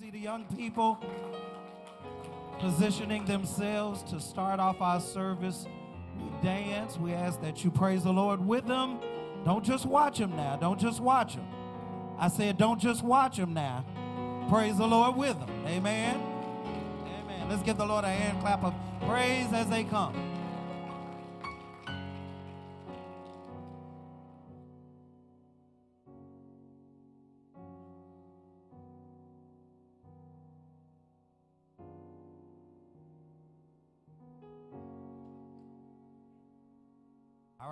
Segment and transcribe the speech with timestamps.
[0.00, 0.98] see the young people
[2.58, 5.66] positioning themselves to start off our service
[6.18, 6.96] with dance.
[6.96, 8.98] We ask that you praise the Lord with them.
[9.44, 10.56] Don't just watch them now.
[10.56, 11.46] Don't just watch them.
[12.18, 13.84] I said, don't just watch them now.
[14.48, 15.50] Praise the Lord with them.
[15.66, 16.18] Amen.
[17.04, 17.48] Amen.
[17.50, 18.72] Let's give the Lord a hand clap of
[19.06, 20.14] praise as they come.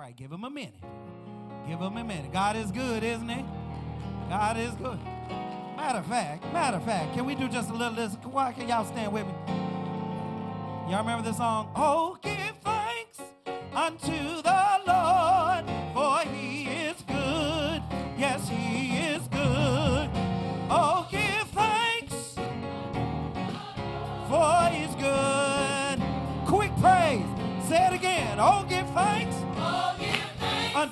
[0.09, 0.73] Right, give him a minute.
[1.67, 2.33] Give him a minute.
[2.33, 3.45] God is good, isn't he?
[4.27, 4.99] God is good.
[5.77, 8.15] Matter of fact, matter of fact, can we do just a little this?
[8.23, 9.33] Why can y'all stand with me?
[10.89, 11.71] Y'all remember the song?
[11.75, 13.21] Oh, give thanks
[13.73, 14.68] unto the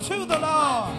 [0.09, 0.96] unto the Lord,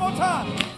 [0.00, 0.69] One more time.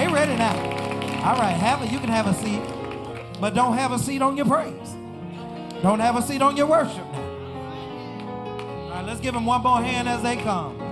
[0.00, 0.56] They ready now.
[1.26, 1.92] All right, have it.
[1.92, 2.62] You can have a seat,
[3.38, 4.94] but don't have a seat on your praise.
[5.82, 7.28] Don't have a seat on your worship now.
[8.80, 10.89] All right, let's give them one more hand as they come.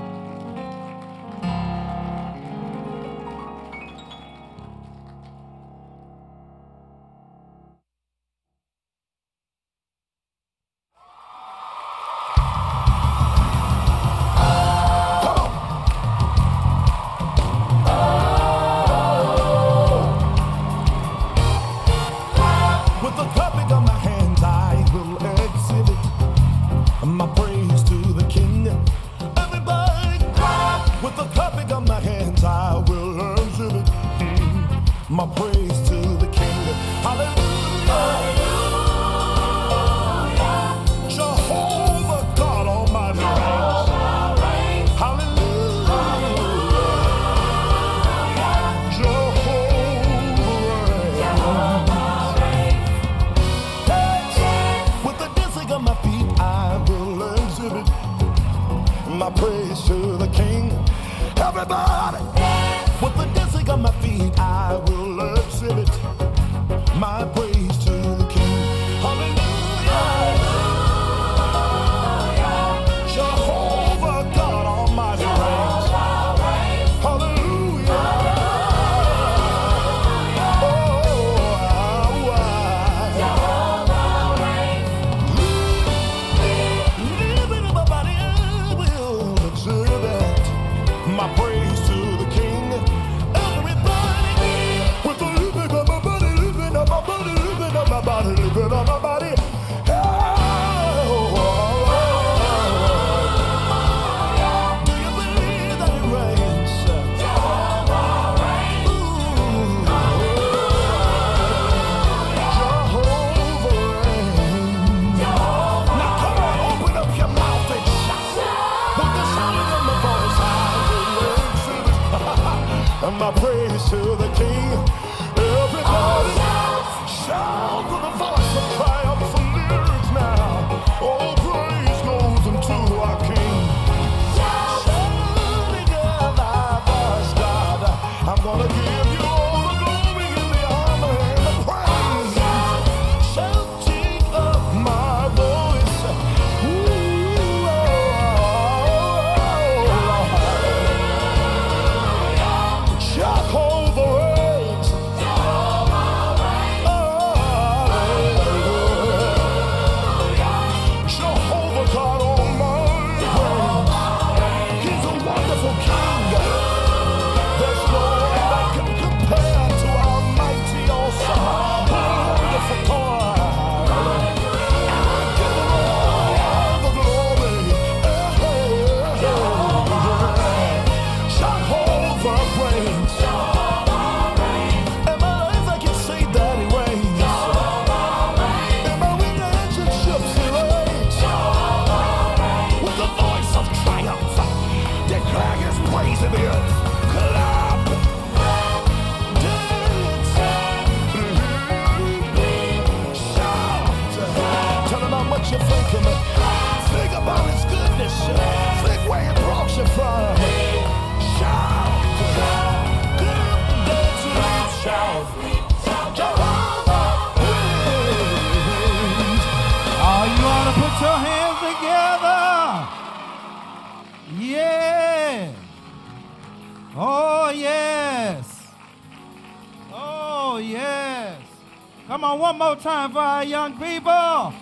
[232.28, 234.52] On, one more time for our young people.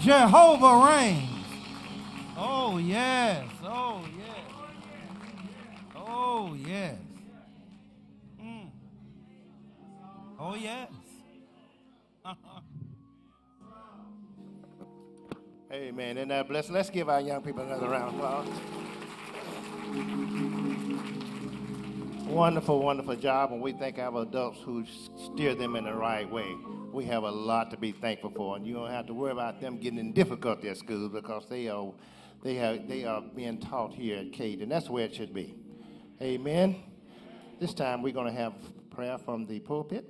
[0.00, 1.28] Jehovah reigns.
[2.36, 3.44] Oh, yes.
[3.62, 4.38] Oh, yes.
[5.96, 6.96] Oh, yes.
[8.42, 8.70] Mm.
[10.38, 10.88] Oh, yes.
[15.72, 16.16] Amen.
[16.16, 16.70] Isn't that blessed?
[16.70, 18.48] Let's give our young people another round of applause.
[22.30, 26.56] Wonderful, wonderful job, and we thank our adults who steer them in the right way.
[26.92, 29.60] We have a lot to be thankful for, and you don't have to worry about
[29.60, 31.92] them getting in difficulty at school because they are,
[32.44, 35.56] they have, they are being taught here at Cade, and that's where it should be.
[36.22, 36.76] Amen.
[37.58, 38.54] This time we're going to have
[38.90, 40.08] prayer from the pulpit.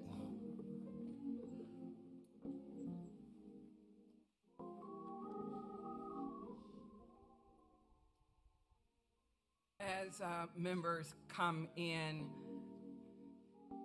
[9.91, 12.27] As uh, members come in,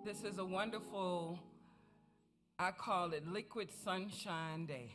[0.04, 1.38] this is a wonderful,
[2.58, 4.94] I call it Liquid Sunshine Day.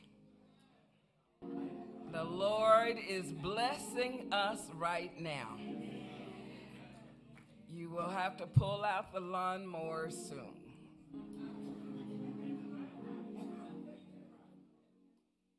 [2.12, 5.58] The Lord is blessing us right now.
[7.74, 10.58] You will have to pull out the lawnmower soon.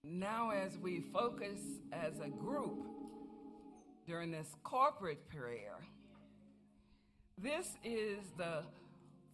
[0.04, 1.58] Now, as we focus
[1.90, 2.86] as a group,
[4.06, 5.78] during this corporate prayer.
[7.38, 8.62] This is the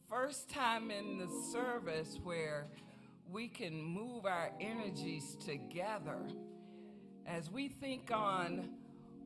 [0.09, 2.67] first time in the service where
[3.31, 6.19] we can move our energies together
[7.27, 8.71] as we think on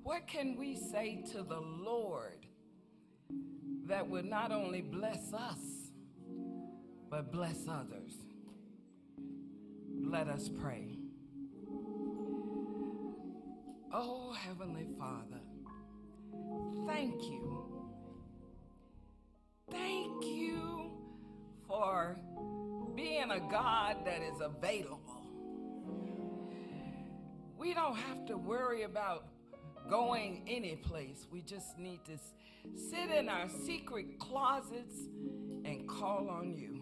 [0.02, 2.46] what can we say to the Lord
[3.86, 5.58] that would not only bless us
[7.08, 8.14] but bless others.
[10.00, 11.01] Let us pray.
[13.94, 15.40] Oh, Heavenly Father,
[16.86, 17.82] thank you.
[19.70, 20.90] Thank you
[21.68, 22.16] for
[22.96, 24.98] being a God that is available.
[27.58, 29.26] We don't have to worry about
[29.90, 31.26] going any place.
[31.30, 32.18] We just need to
[32.74, 34.96] sit in our secret closets
[35.66, 36.80] and call on you.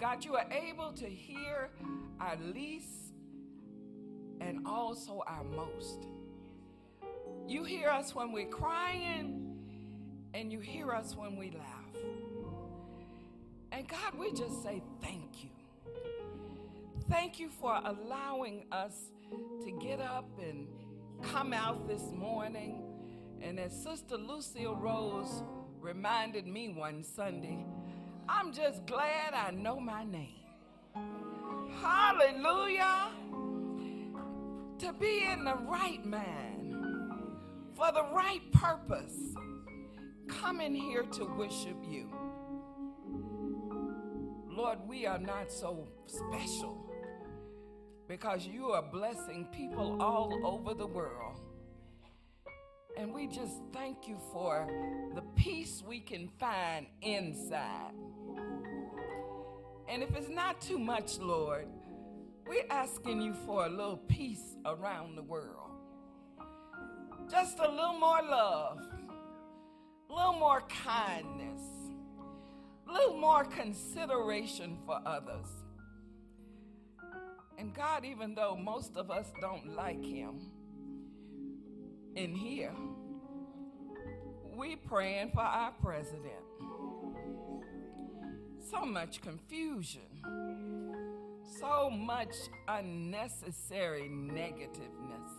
[0.00, 1.68] God, you are able to hear
[2.18, 3.07] our least
[4.40, 6.06] and also our most.
[7.46, 9.56] You hear us when we're crying,
[10.34, 11.88] and you hear us when we laugh.
[13.72, 15.50] And God, we just say thank you.
[17.08, 18.92] Thank you for allowing us
[19.64, 20.66] to get up and
[21.22, 22.82] come out this morning.
[23.40, 25.42] And as Sister Lucille Rose
[25.80, 27.64] reminded me one Sunday,
[28.28, 30.34] I'm just glad I know my name.
[31.80, 33.10] Hallelujah
[34.78, 36.76] to be in the right mind
[37.74, 39.34] for the right purpose,
[40.28, 42.08] coming here to worship you.
[44.48, 46.90] Lord, we are not so special
[48.08, 51.40] because you are blessing people all over the world.
[52.96, 54.68] And we just thank you for
[55.14, 57.92] the peace we can find inside.
[59.88, 61.68] And if it's not too much, Lord,
[62.48, 65.70] we're asking you for a little peace around the world.
[67.30, 68.80] Just a little more love,
[70.08, 71.60] a little more kindness,
[72.88, 75.46] a little more consideration for others.
[77.58, 80.40] And God, even though most of us don't like him
[82.14, 82.72] in here,
[84.56, 86.32] we praying for our president.
[88.70, 90.87] So much confusion
[91.58, 92.34] so much
[92.68, 95.30] unnecessary negativeness.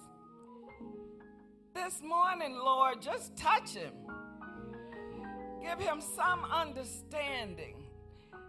[1.73, 3.93] This morning, Lord, just touch him.
[5.61, 7.75] Give him some understanding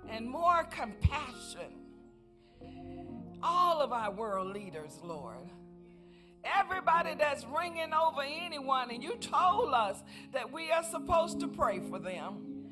[0.08, 1.72] and more compassion.
[3.42, 5.50] All of our world leaders, Lord.
[6.42, 11.80] Everybody that's ringing over anyone, and you told us that we are supposed to pray
[11.80, 12.70] for them.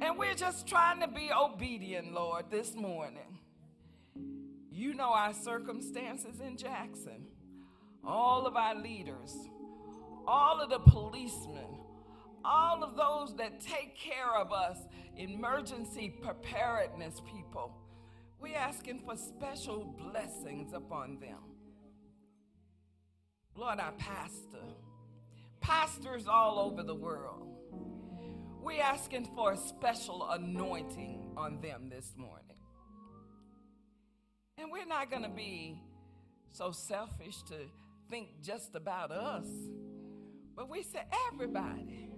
[0.00, 3.29] And we're just trying to be obedient, Lord, this morning.
[4.80, 7.26] You know our circumstances in Jackson,
[8.02, 9.36] all of our leaders,
[10.26, 11.66] all of the policemen,
[12.46, 14.78] all of those that take care of us,
[15.18, 17.76] emergency preparedness people.
[18.40, 21.42] We're asking for special blessings upon them.
[23.54, 24.64] Lord, our pastor,
[25.60, 27.54] pastors all over the world,
[28.62, 32.56] we're asking for a special anointing on them this morning.
[34.60, 35.80] And we're not going to be
[36.50, 37.54] so selfish to
[38.10, 39.46] think just about us,
[40.54, 41.00] but we say
[41.32, 42.10] everybody.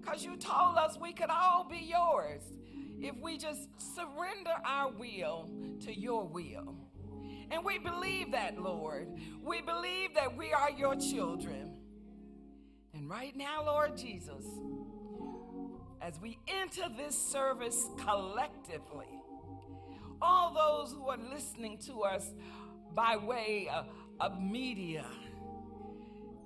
[0.00, 2.42] Because you told us we could all be yours
[2.98, 5.48] if we just surrender our will
[5.84, 6.74] to your will.
[7.50, 9.08] And we believe that, Lord.
[9.42, 11.76] We believe that we are your children.
[12.94, 14.44] And right now, Lord Jesus,
[16.00, 19.06] as we enter this service collectively,
[20.20, 22.32] all those who are listening to us
[22.94, 23.86] by way of,
[24.20, 25.04] of media,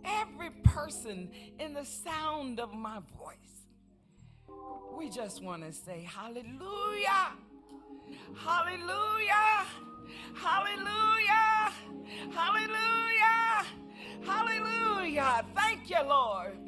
[0.04, 3.37] every person in the sound of my voice,
[4.96, 7.33] we just want to say hallelujah,
[8.37, 9.66] hallelujah,
[10.35, 11.72] hallelujah,
[12.33, 13.66] hallelujah,
[14.24, 15.44] hallelujah.
[15.54, 16.59] Thank you, Lord.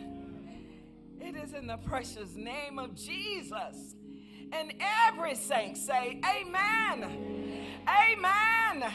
[1.21, 3.95] It is in the precious name of Jesus.
[4.53, 4.73] And
[5.07, 8.93] every saint say, Amen, Amen,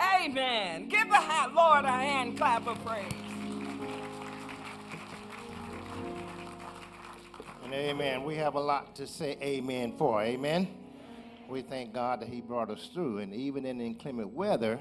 [0.00, 0.88] Amen.
[0.88, 3.12] Give the Lord a hand clap of praise.
[7.64, 8.24] And amen.
[8.24, 10.22] We have a lot to say amen for.
[10.22, 10.68] Amen.
[11.48, 13.18] We thank God that He brought us through.
[13.18, 14.78] And even in inclement weather,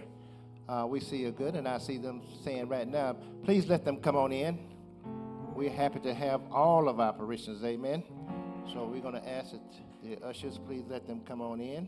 [0.68, 1.56] uh, we see a good.
[1.56, 4.60] And I see them saying right now, please let them come on in.
[5.56, 7.64] We're happy to have all of our parishioners.
[7.64, 8.04] Amen.
[8.74, 9.62] So we're going to ask that
[10.04, 11.88] the ushers, please let them come on in.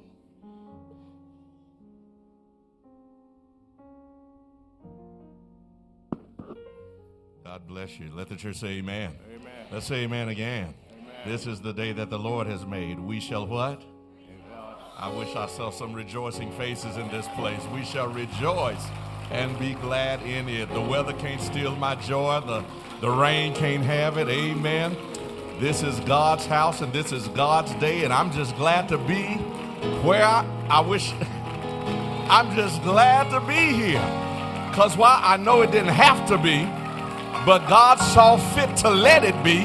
[7.43, 8.09] God bless you.
[8.15, 9.15] Let the church say amen.
[9.29, 9.51] Amen.
[9.71, 10.73] Let's say amen again.
[11.25, 12.99] This is the day that the Lord has made.
[12.99, 13.81] We shall what?
[14.97, 17.61] I wish I saw some rejoicing faces in this place.
[17.73, 18.85] We shall rejoice
[19.31, 20.71] and be glad in it.
[20.73, 22.41] The weather can't steal my joy.
[22.41, 22.63] The,
[23.01, 24.29] the rain can't have it.
[24.29, 24.95] Amen.
[25.63, 29.37] This is God's house and this is God's day, and I'm just glad to be
[30.03, 31.13] where I, I wish.
[32.29, 34.01] I'm just glad to be here.
[34.69, 35.21] Because why?
[35.23, 36.65] I know it didn't have to be,
[37.45, 39.61] but God saw fit to let it be.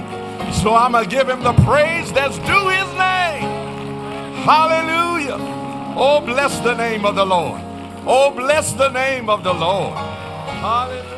[0.62, 3.42] So I'm going to give him the praise that's due his name.
[4.46, 5.38] Hallelujah.
[5.96, 7.60] Oh, bless the name of the Lord.
[8.06, 9.96] Oh, bless the name of the Lord.
[10.62, 11.16] Hallelujah.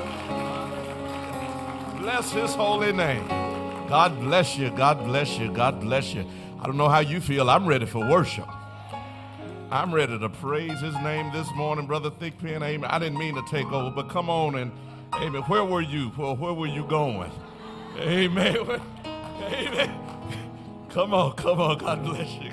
[1.99, 3.50] Bless his holy name.
[3.91, 4.71] God bless you.
[4.71, 5.51] God bless you.
[5.51, 6.25] God bless you.
[6.61, 7.51] I don't know how you feel.
[7.51, 8.47] I'm ready for worship.
[9.73, 12.63] I'm ready to praise his name this morning, Brother Thickpen.
[12.63, 12.89] Amen.
[12.89, 14.71] I didn't mean to take over, but come on and,
[15.17, 15.43] amen.
[15.43, 16.13] Where were you?
[16.17, 17.33] Well, where were you going?
[17.99, 18.59] Amen.
[19.43, 20.87] Amen.
[20.91, 21.79] Come on, come on.
[21.79, 22.53] God bless you.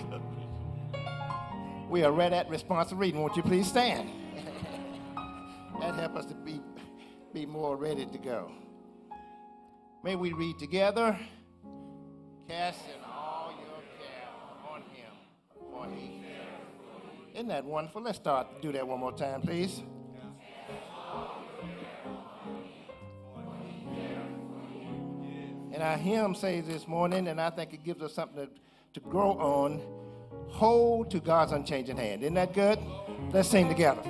[1.88, 3.21] We are ready at responsive reading.
[3.21, 4.10] Won't you please stand?
[5.82, 6.62] that helps us to be,
[7.32, 8.52] be more ready to go.
[10.03, 11.17] May we read together.
[12.47, 15.12] Casting all your care on him,
[15.60, 16.23] for he
[17.33, 18.01] Isn't that wonderful?
[18.01, 18.62] Let's start.
[18.62, 19.81] Do that one more time, please.
[25.73, 28.51] And our hymn says this morning, and I think it gives us something to,
[28.93, 29.81] to grow on.
[30.49, 32.23] Hold to God's unchanging hand.
[32.23, 32.79] Isn't that good?
[33.31, 34.01] Let's sing together.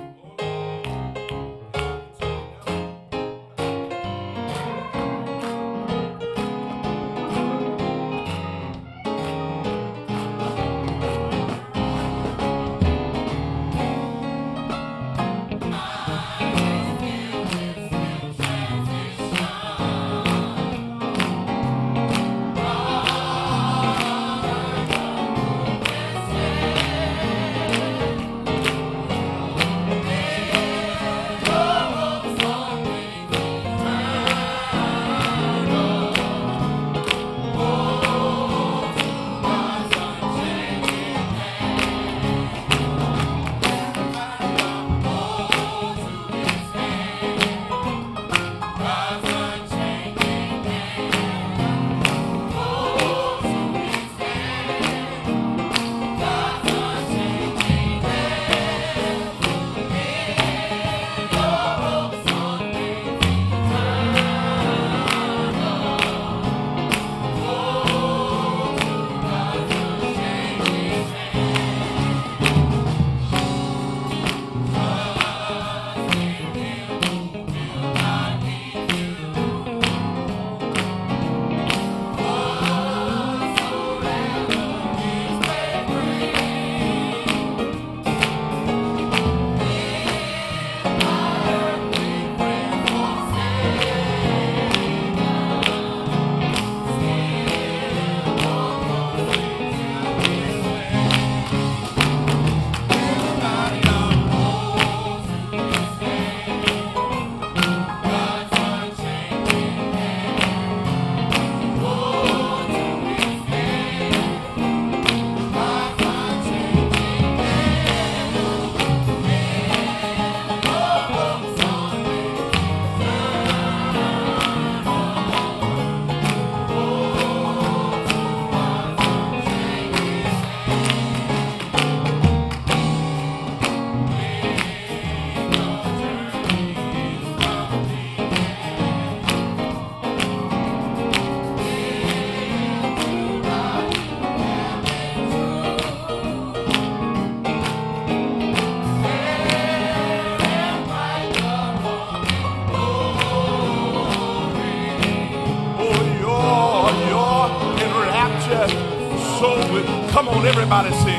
[160.60, 161.17] Everybody sing.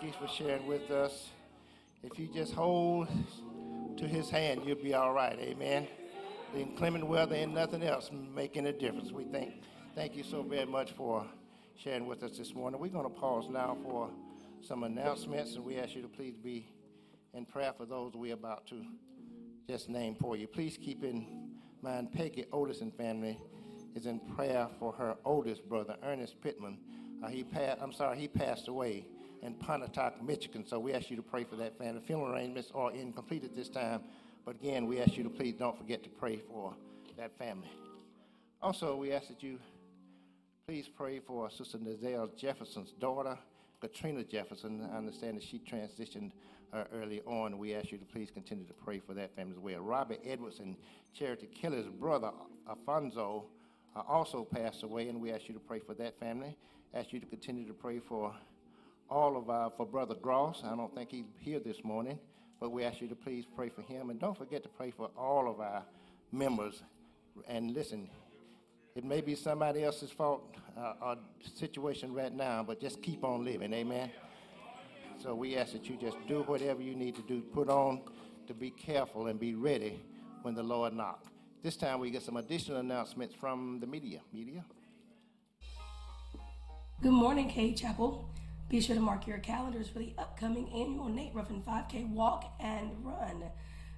[0.00, 1.28] Thank for sharing with us.
[2.02, 3.06] If you just hold
[3.98, 5.38] to his hand, you'll be all right.
[5.38, 5.88] Amen.
[6.54, 9.12] The inclement weather and nothing else making a difference.
[9.12, 9.62] We thank,
[9.94, 11.26] thank you so very much for
[11.76, 12.80] sharing with us this morning.
[12.80, 14.08] We're going to pause now for
[14.62, 16.66] some announcements, and we ask you to please be
[17.34, 18.82] in prayer for those we're about to
[19.68, 20.46] just name for you.
[20.46, 21.50] Please keep in
[21.82, 23.38] mind Peggy Otis and family
[23.94, 26.78] is in prayer for her oldest brother, Ernest Pittman.
[27.22, 29.04] Uh, he passed, I'm sorry, he passed away
[29.42, 30.64] in Pontotoc, Michigan.
[30.66, 32.00] So we ask you to pray for that family.
[32.06, 34.02] Funeral arrangements are incomplete at this time,
[34.44, 36.74] but again, we ask you to please don't forget to pray for
[37.16, 37.70] that family.
[38.62, 39.58] Also, we ask that you
[40.66, 43.36] please pray for Sister Nazelle Jefferson's daughter,
[43.80, 44.88] Katrina Jefferson.
[44.92, 46.32] I understand that she transitioned
[46.72, 47.58] uh, early on.
[47.58, 49.80] We ask you to please continue to pray for that family as well.
[49.80, 50.76] Robert Edwards and
[51.14, 52.30] Charity Keller's brother,
[52.68, 53.46] Alfonso,
[53.96, 56.56] uh, also passed away, and we ask you to pray for that family.
[56.94, 58.34] Ask you to continue to pray for
[59.10, 60.62] all of our, for Brother Gross.
[60.64, 62.18] I don't think he's here this morning,
[62.60, 64.10] but we ask you to please pray for him.
[64.10, 65.82] And don't forget to pray for all of our
[66.32, 66.82] members.
[67.48, 68.08] And listen,
[68.94, 71.16] it may be somebody else's fault uh, or
[71.54, 73.72] situation right now, but just keep on living.
[73.72, 74.10] Amen.
[75.22, 77.40] So we ask that you just do whatever you need to do.
[77.40, 78.00] Put on
[78.46, 80.00] to be careful and be ready
[80.42, 81.28] when the Lord knocks.
[81.62, 84.20] This time we get some additional announcements from the media.
[84.32, 84.64] Media.
[87.02, 88.29] Good morning, Cade Chapel.
[88.70, 92.92] Be sure to mark your calendars for the upcoming annual Nate Ruffin 5K Walk and
[93.02, 93.42] Run.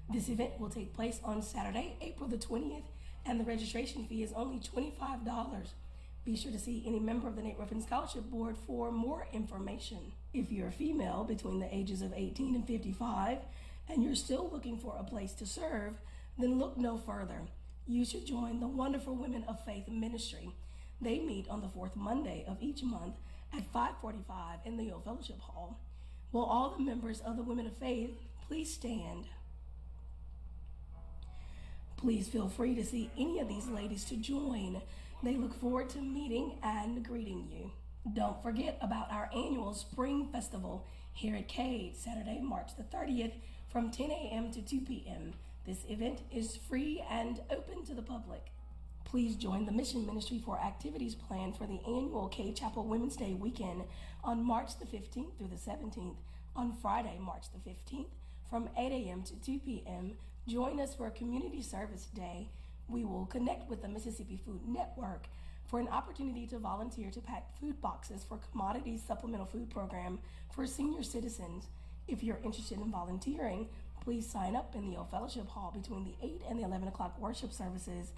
[0.09, 2.85] This event will take place on Saturday, April the 20th,
[3.23, 5.67] and the registration fee is only $25.
[6.25, 10.11] Be sure to see any member of the Nate Ruffin Scholarship Board for more information.
[10.33, 13.37] If you're a female between the ages of 18 and 55
[13.89, 16.01] and you're still looking for a place to serve,
[16.39, 17.41] then look no further.
[17.85, 20.49] You should join the Wonderful Women of Faith Ministry.
[20.99, 23.13] They meet on the fourth Monday of each month
[23.55, 25.79] at 545 in the Old Fellowship Hall.
[26.31, 29.25] Will all the members of the Women of Faith please stand?
[31.97, 34.81] Please feel free to see any of these ladies to join.
[35.21, 37.71] They look forward to meeting and greeting you.
[38.13, 43.33] Don't forget about our annual Spring Festival here at Cade, Saturday, March the 30th
[43.69, 44.51] from 10 a.m.
[44.51, 45.33] to 2 p.m.
[45.65, 48.52] This event is free and open to the public.
[49.05, 53.33] Please join the Mission Ministry for activities planned for the annual Cade Chapel Women's Day
[53.33, 53.83] weekend
[54.23, 56.15] on March the 15th through the 17th.
[56.55, 58.07] On Friday, March the 15th,
[58.49, 59.23] from 8 a.m.
[59.23, 60.13] to 2 p.m.,
[60.47, 62.49] join us for a community service day.
[62.87, 65.27] We will connect with the Mississippi Food Network
[65.67, 70.19] for an opportunity to volunteer to pack food boxes for Commodities Supplemental Food Program
[70.53, 71.67] for senior citizens.
[72.07, 73.67] If you're interested in volunteering,
[74.03, 77.19] please sign up in the Old Fellowship Hall between the 8 and the 11 o'clock
[77.19, 78.11] worship services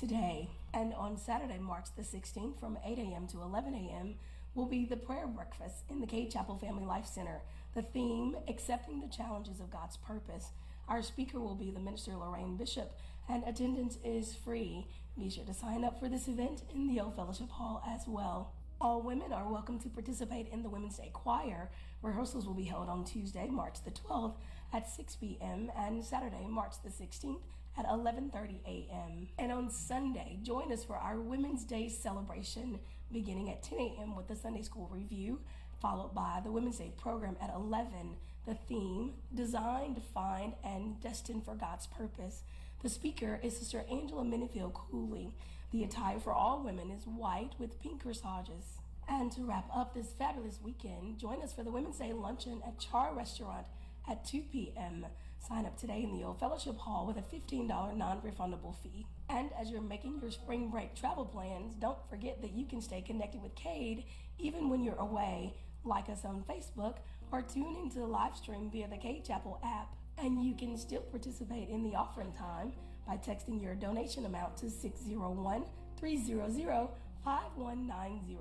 [0.00, 0.48] today.
[0.72, 3.26] And on Saturday, March the 16th, from 8 a.m.
[3.28, 4.14] to 11 a.m.,
[4.54, 7.42] will be the prayer breakfast in the Cade Chapel Family Life Center.
[7.74, 10.52] The theme, Accepting the Challenges of God's Purpose.
[10.88, 14.86] Our speaker will be the minister Lorraine Bishop, and attendance is free.
[15.18, 18.54] Be sure to sign up for this event in the Old Fellowship Hall as well.
[18.80, 21.70] All women are welcome to participate in the Women's Day Choir.
[22.02, 24.36] Rehearsals will be held on Tuesday, March the 12th
[24.72, 25.70] at 6 p.m.
[25.76, 27.42] and Saturday, March the 16th
[27.80, 29.28] at 11:30 a.m.
[29.38, 32.78] And on Sunday, join us for our Women's Day celebration
[33.10, 34.14] beginning at 10 a.m.
[34.14, 35.40] with the Sunday School review,
[35.80, 38.16] followed by the Women's Day program at 11.
[38.46, 42.42] The theme, designed, defined, and destined for God's purpose.
[42.82, 45.32] The speaker is Sister Angela Minifield Cooley.
[45.72, 48.78] The attire for all women is white with pink corsages.
[49.08, 52.78] And to wrap up this fabulous weekend, join us for the Women's Day luncheon at
[52.78, 53.66] Char Restaurant
[54.08, 55.06] at 2 p.m.
[55.48, 59.06] Sign up today in the Old Fellowship Hall with a $15 non refundable fee.
[59.30, 63.00] And as you're making your spring break travel plans, don't forget that you can stay
[63.00, 64.04] connected with Cade
[64.38, 65.54] even when you're away.
[65.82, 66.96] Like us on Facebook
[67.32, 69.96] or tune into the live stream via the Cade Chapel app.
[70.18, 72.72] And you can still participate in the offering time
[73.06, 75.64] by texting your donation amount to 601
[75.98, 76.88] 300
[77.24, 78.38] 5190.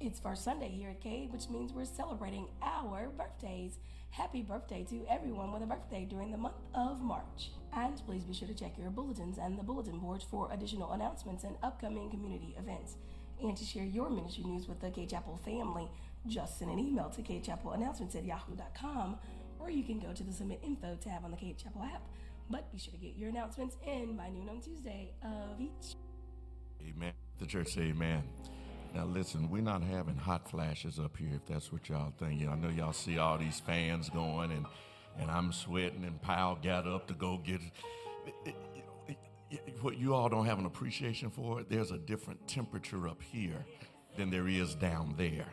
[0.00, 3.78] It's First Sunday here at Cade, which means we're celebrating our birthdays.
[4.16, 7.50] Happy birthday to everyone with a birthday during the month of March.
[7.72, 11.42] And please be sure to check your bulletins and the bulletin boards for additional announcements
[11.42, 12.94] and upcoming community events.
[13.42, 15.88] And to share your ministry news with the Cade Chapel family,
[16.28, 19.18] just send an email to cadechapelannouncements at yahoo.com
[19.58, 22.02] or you can go to the Submit Info tab on the Cade Chapel app.
[22.48, 25.96] But be sure to get your announcements in by noon on Tuesday of each.
[26.88, 27.14] Amen.
[27.40, 28.22] The church say amen.
[28.94, 32.46] Now listen, we're not having hot flashes up here if that's what y'all think.
[32.48, 34.66] I know y'all see all these fans going and
[35.18, 37.60] and I'm sweating and Powell got up to go get
[39.80, 43.64] what you all don't have an appreciation for, there's a different temperature up here
[44.16, 45.46] than there is down there.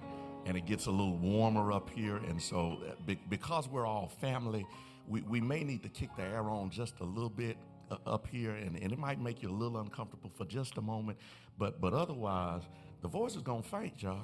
[0.45, 2.17] And it gets a little warmer up here.
[2.17, 4.65] And so, uh, because we're all family,
[5.07, 7.57] we, we may need to kick the air on just a little bit
[7.91, 8.51] uh, up here.
[8.51, 11.19] And, and it might make you a little uncomfortable for just a moment.
[11.59, 12.63] But, but otherwise,
[13.01, 14.19] the voice is going to faint, y'all.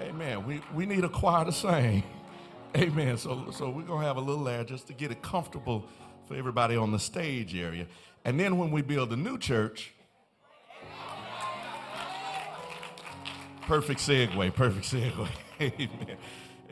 [0.00, 0.46] Amen.
[0.46, 2.02] We, we need a choir to sing.
[2.76, 3.16] Amen.
[3.16, 5.86] So, so we're going to have a little air just to get it comfortable
[6.26, 7.86] for everybody on the stage area.
[8.24, 9.94] And then when we build a new church,
[13.62, 15.28] perfect segue, perfect segue.
[15.60, 16.16] Amen.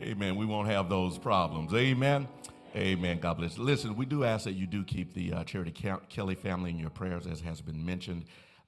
[0.00, 0.36] Amen.
[0.36, 1.72] We won't have those problems.
[1.72, 2.28] Amen.
[2.76, 3.20] Amen.
[3.20, 3.56] God bless.
[3.56, 5.72] Listen, we do ask that you do keep the uh, Charity
[6.10, 8.24] Kelly family in your prayers, as has been mentioned,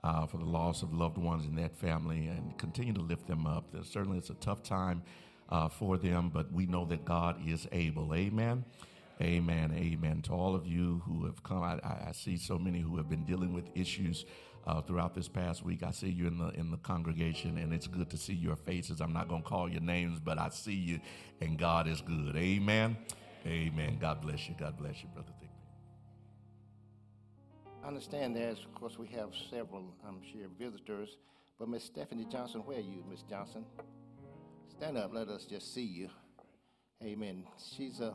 [0.06, 3.44] uh, for the loss of loved ones in that family, and continue to lift them
[3.44, 3.64] up.
[3.72, 5.02] There's, certainly, it's a tough time
[5.48, 8.14] uh, for them, but we know that God is able.
[8.14, 8.64] Amen.
[9.20, 9.72] Amen.
[9.74, 10.22] Amen.
[10.22, 13.24] To all of you who have come, I, I see so many who have been
[13.24, 14.26] dealing with issues
[14.66, 15.82] uh, throughout this past week.
[15.82, 19.00] I see you in the in the congregation, and it's good to see your faces.
[19.00, 21.00] I'm not going to call your names, but I see you,
[21.40, 22.36] and God is good.
[22.36, 22.96] Amen.
[23.46, 23.98] Amen.
[24.00, 24.54] God bless you.
[24.58, 25.35] God bless you, brother.
[27.86, 31.18] I understand there's, of course, we have several, I'm sure, visitors.
[31.56, 33.64] But Miss Stephanie Johnson, where are you, Miss Johnson?
[34.76, 35.14] Stand up.
[35.14, 36.08] Let us just see you.
[37.04, 37.44] Amen.
[37.76, 38.12] She's a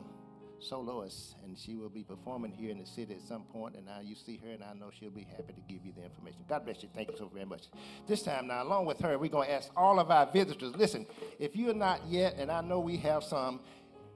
[0.58, 4.00] soloist, and she will be performing here in the city at some point, and now
[4.02, 6.40] you see her, and I know she'll be happy to give you the information.
[6.46, 6.90] God bless you.
[6.94, 7.62] Thank you so very much.
[8.06, 11.06] This time now, along with her, we're going to ask all of our visitors, listen,
[11.38, 13.60] if you're not yet, and I know we have some,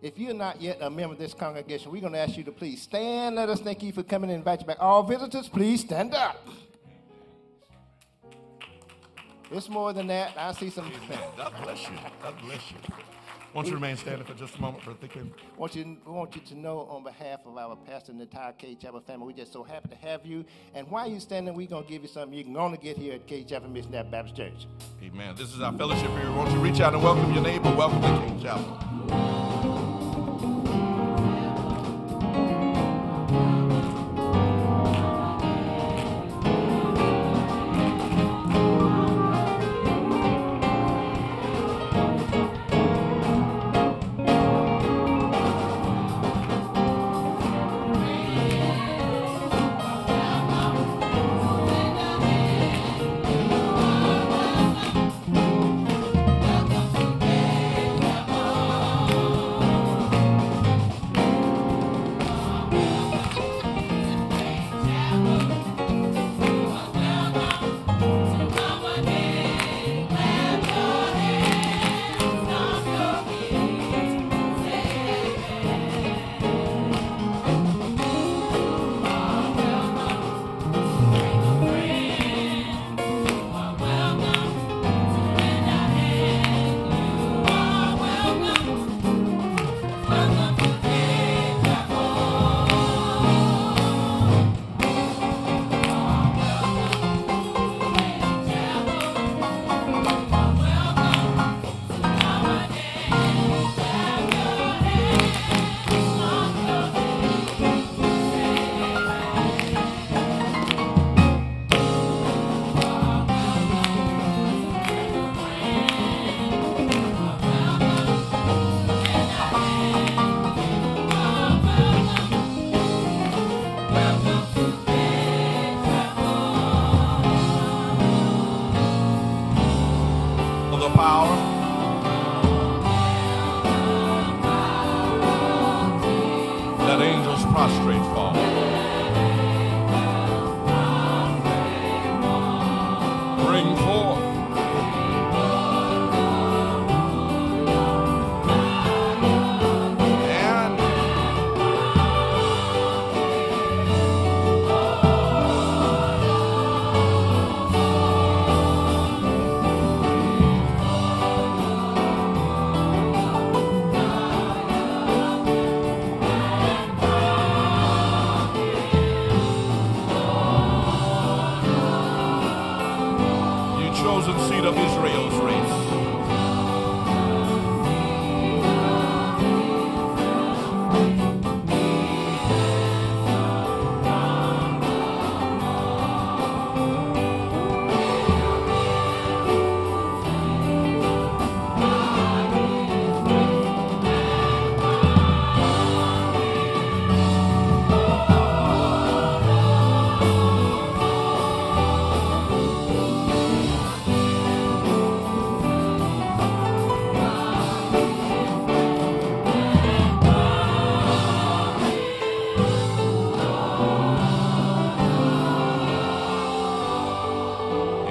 [0.02, 2.52] if you're not yet a member of this congregation, we're going to ask you to
[2.52, 3.36] please stand.
[3.36, 4.78] Let us thank you for coming and invite you back.
[4.80, 6.46] All visitors, please stand up.
[9.50, 10.32] It's more than that.
[10.36, 10.90] I see some.
[11.36, 11.96] God bless you.
[12.22, 12.78] God bless you.
[13.54, 15.30] Won't you remain standing for just a moment, Brother Thicklin?
[15.56, 18.80] Want you, want you to know on behalf of our pastor and the entire Cade
[18.80, 20.44] Chapel family, we're just so happy to have you.
[20.74, 23.14] And while you're standing, we're going to give you something you can only get here
[23.14, 24.66] at Cade Chapel Missionary Baptist Church.
[25.02, 25.34] Amen.
[25.36, 26.30] This is our fellowship here.
[26.32, 27.74] Won't you reach out and welcome your neighbor?
[27.74, 29.45] Welcome to Cade Chapel.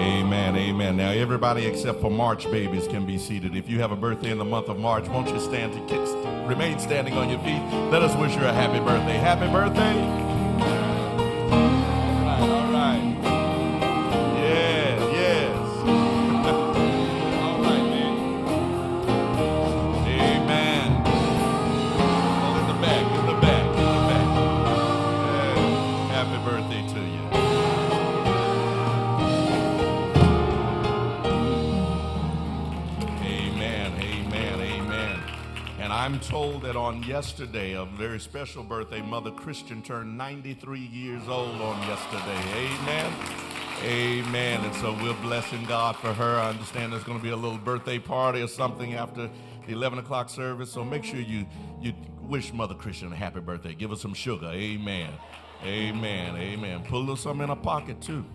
[0.06, 0.98] Amen, amen.
[0.98, 3.56] Now, everybody except for March babies can be seated.
[3.56, 6.12] If you have a birthday in the month of March, won't you stand to kiss,
[6.48, 7.62] remain standing on your feet?
[7.90, 9.18] Let us wish you a happy birthday.
[9.18, 10.35] Happy birthday.
[37.16, 42.42] Yesterday, a very special birthday, Mother Christian turned 93 years old on yesterday.
[42.58, 43.14] Amen.
[43.84, 44.66] Amen.
[44.66, 46.36] And so we're blessing God for her.
[46.38, 49.30] I understand there's going to be a little birthday party or something after
[49.66, 50.70] the 11 o'clock service.
[50.70, 51.46] So make sure you,
[51.80, 51.94] you
[52.24, 53.74] wish Mother Christian a happy birthday.
[53.76, 54.48] Give her some sugar.
[54.48, 55.14] Amen.
[55.64, 56.36] Amen.
[56.36, 56.84] Amen.
[56.84, 58.26] Put a little something in her pocket, too.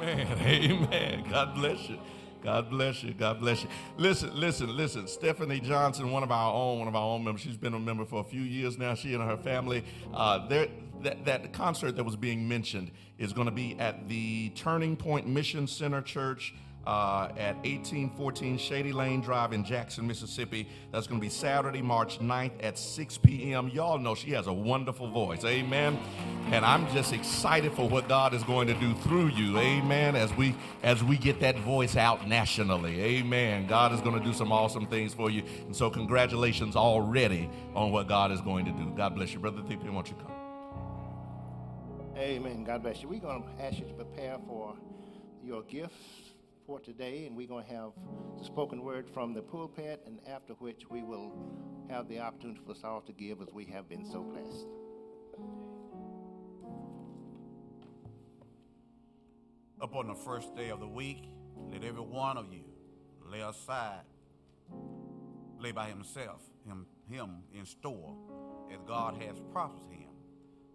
[0.00, 0.38] Amen.
[0.40, 1.24] Amen.
[1.28, 1.98] God bless you.
[2.44, 3.14] God bless you.
[3.14, 3.70] God bless you.
[3.96, 5.08] Listen, listen, listen.
[5.08, 7.40] Stephanie Johnson, one of our own, one of our own members.
[7.40, 8.94] She's been a member for a few years now.
[8.94, 9.82] She and her family.
[10.12, 14.94] Uh, that, that concert that was being mentioned is going to be at the Turning
[14.94, 16.54] Point Mission Center Church
[16.86, 20.68] uh, at 1814 Shady Lane Drive in Jackson, Mississippi.
[20.92, 23.68] That's going to be Saturday, March 9th at 6 p.m.
[23.68, 25.44] Y'all know she has a wonderful voice.
[25.44, 25.98] Amen.
[26.50, 29.58] And I'm just excited for what God is going to do through you.
[29.58, 30.14] Amen.
[30.14, 33.00] As we as we get that voice out nationally.
[33.00, 33.66] Amen.
[33.66, 35.42] God is going to do some awesome things for you.
[35.66, 38.92] And so congratulations already on what God is going to do.
[38.96, 39.40] God bless you.
[39.40, 40.32] Brother TP, won't you come?
[42.16, 42.62] Amen.
[42.62, 43.08] God bless you.
[43.08, 44.74] We're going to ask you to prepare for
[45.42, 46.23] your gifts
[46.66, 47.90] for today, and we're going to have
[48.38, 51.32] the spoken word from the pulpit, and after which we will
[51.90, 54.66] have the opportunity for us all to give as we have been so blessed.
[59.80, 61.28] Upon the first day of the week,
[61.70, 62.64] let every one of you
[63.30, 64.04] lay aside,
[65.58, 68.16] lay by himself, him, him in store,
[68.72, 70.08] as God has promised him,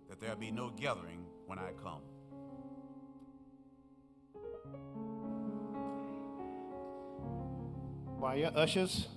[0.10, 2.02] that there be no gathering when I come.
[8.20, 9.08] While your ushers,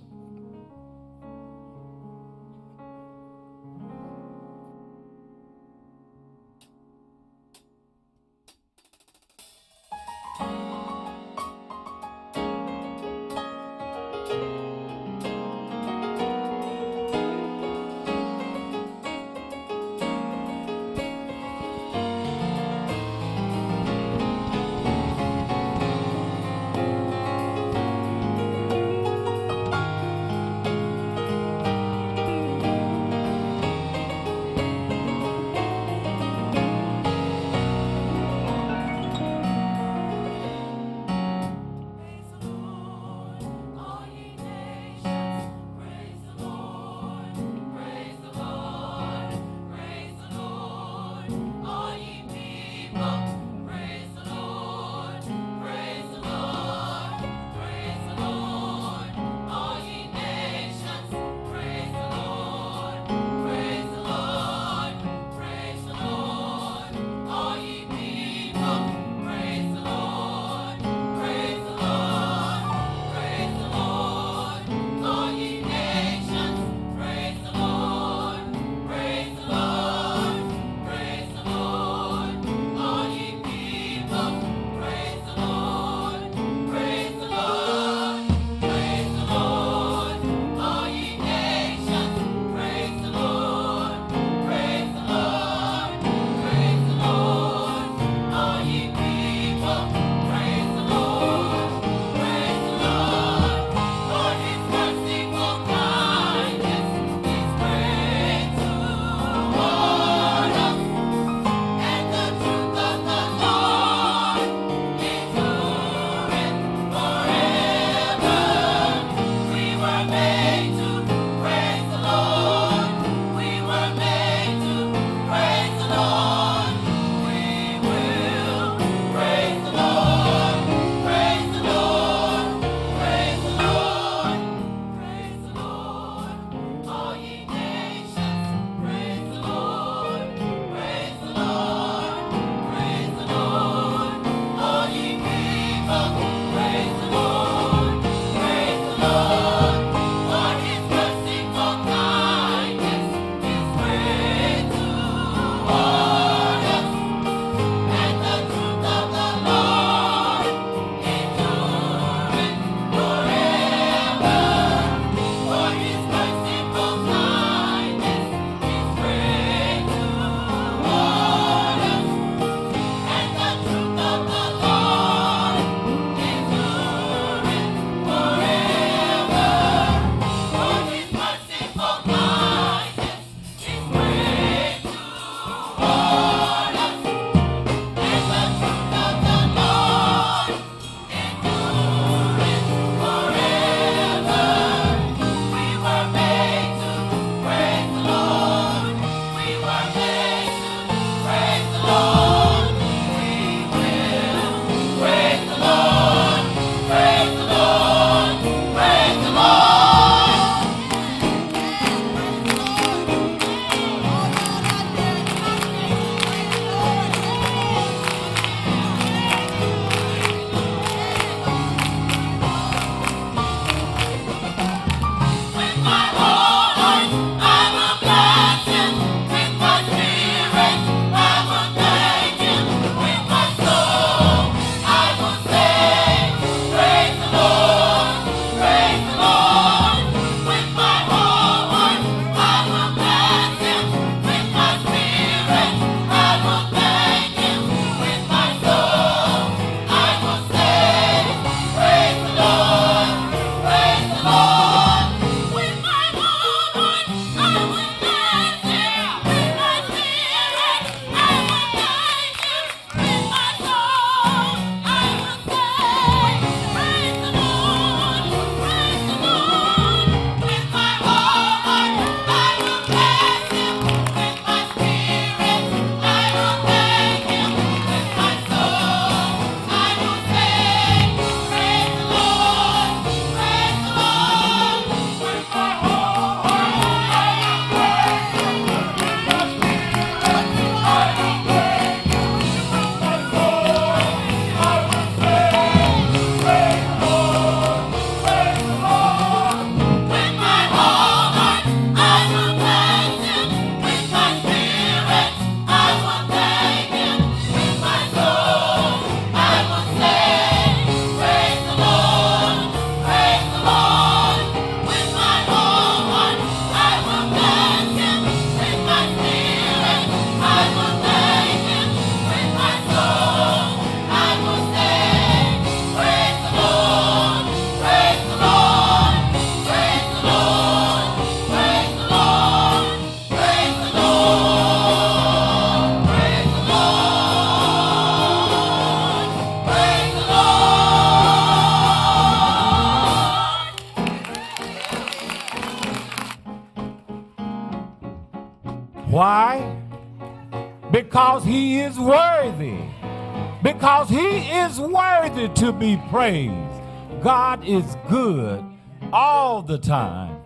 [356.31, 357.23] be praised.
[357.23, 358.63] God is good
[359.11, 360.41] all the time.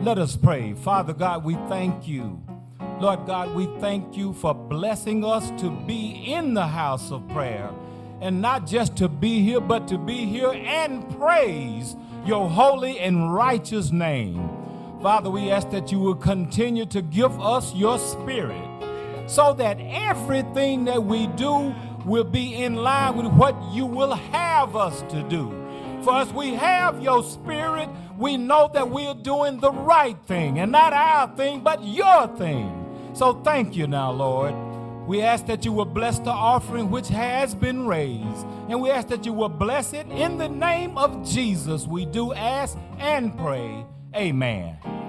[0.00, 0.74] Let us pray.
[0.74, 2.40] Father God, we thank you.
[3.00, 7.70] Lord God, we thank you for blessing us to be in the house of prayer.
[8.20, 13.32] And not just to be here, but to be here and praise your holy and
[13.32, 14.50] righteous name.
[15.00, 18.68] Father, we ask that you will continue to give us your spirit
[19.26, 21.74] so that everything that we do
[22.04, 25.50] will be in line with what you will have us to do.
[26.02, 30.72] For as we have your spirit, we know that we're doing the right thing and
[30.72, 32.76] not our thing, but your thing.
[33.12, 34.54] So thank you now, Lord.
[35.06, 38.46] We ask that you will bless the offering which has been raised.
[38.68, 41.86] And we ask that you will bless it in the name of Jesus.
[41.86, 43.84] We do ask and pray.
[44.14, 44.99] Amen.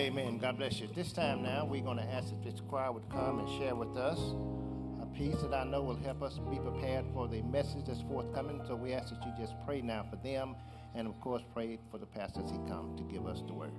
[0.00, 0.38] Amen.
[0.38, 0.88] God bless you.
[0.94, 3.96] This time now, we're going to ask if this choir would come and share with
[3.96, 4.18] us
[5.02, 8.62] a piece that I know will help us be prepared for the message that's forthcoming.
[8.66, 10.56] So we ask that you just pray now for them
[10.94, 13.72] and, of course, pray for the pastor as he come to give us the word.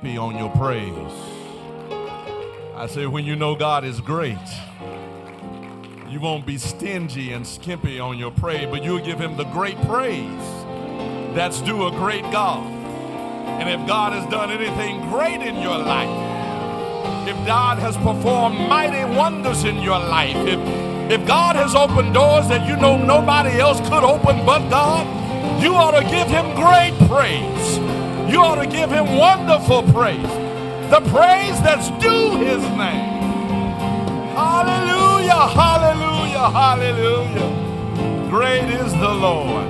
[0.10, 1.14] skimpy on your praise.
[2.76, 4.38] I say, when you know God is great,
[6.07, 9.78] you won't be stingy and skimpy on your praise, but you'll give Him the great
[9.82, 10.66] praise
[11.36, 12.66] that's due a great God.
[13.62, 19.05] And if God has done anything great in your life, if God has performed mighty
[19.16, 20.60] wonders in your life, if,
[21.12, 25.05] if God has opened doors that you know nobody else could open but God,
[25.62, 27.99] you ought to give him great praise.
[28.30, 30.21] You ought to give him wonderful praise.
[30.91, 33.09] The praise that's due his name.
[34.36, 38.30] Hallelujah, hallelujah, hallelujah.
[38.30, 39.65] Great is the Lord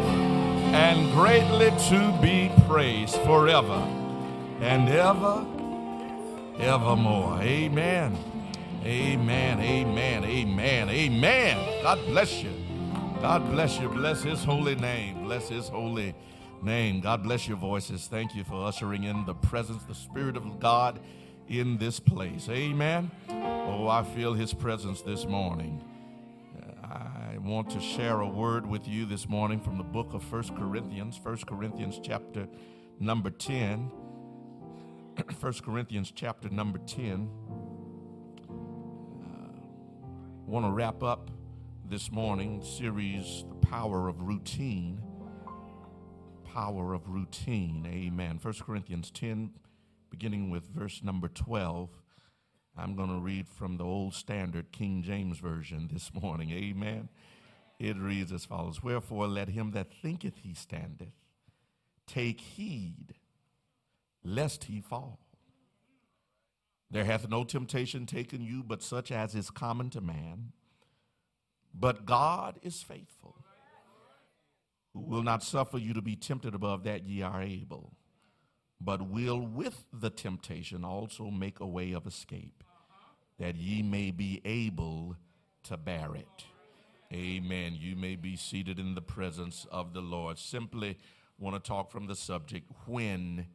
[0.76, 3.82] and greatly to be praised forever
[4.60, 5.46] and ever
[6.60, 7.42] evermore.
[7.42, 8.18] Amen.
[8.84, 9.60] Amen.
[9.60, 10.26] Amen.
[10.26, 10.90] Amen.
[10.90, 11.82] Amen.
[11.82, 12.52] God bless you.
[13.22, 13.88] God bless you.
[13.88, 15.24] Bless his holy name.
[15.24, 16.14] Bless his holy
[16.64, 17.02] name.
[17.02, 18.08] God bless your voices.
[18.08, 21.00] Thank you for ushering in the presence, the Spirit of God
[21.48, 22.48] in this place.
[22.50, 23.12] Amen.
[23.30, 25.84] Oh, I feel his presence this morning.
[26.84, 30.56] I want to share a word with you this morning from the book of First
[30.56, 32.48] Corinthians, First Corinthians chapter
[33.00, 33.92] number 10.
[35.40, 37.30] 1 Corinthians chapter number 10.
[38.50, 39.60] Uh,
[40.46, 41.30] want to wrap up
[41.90, 45.02] this morning series The Power of Routine.
[46.54, 47.86] Power of Routine.
[47.86, 48.40] Amen.
[48.42, 49.52] 1 Corinthians 10
[50.10, 51.90] beginning with verse number 12.
[52.76, 56.50] I'm going to read from the Old Standard King James Version this morning.
[56.52, 57.10] Amen.
[57.78, 61.14] It reads as follows Wherefore, let him that thinketh he standeth
[62.08, 63.14] take heed
[64.24, 65.20] lest he fall.
[66.90, 70.54] There hath no temptation taken you but such as is common to man.
[71.72, 73.39] But God is faithful,
[74.94, 77.94] who will not suffer you to be tempted above that ye are able,
[78.82, 82.64] but will with the temptation also make a way of escape,
[83.38, 85.16] that ye may be able
[85.64, 86.46] to bear it.
[87.14, 87.76] Amen.
[87.76, 90.38] You may be seated in the presence of the Lord.
[90.38, 90.98] Simply
[91.40, 93.48] want to talk from the subject when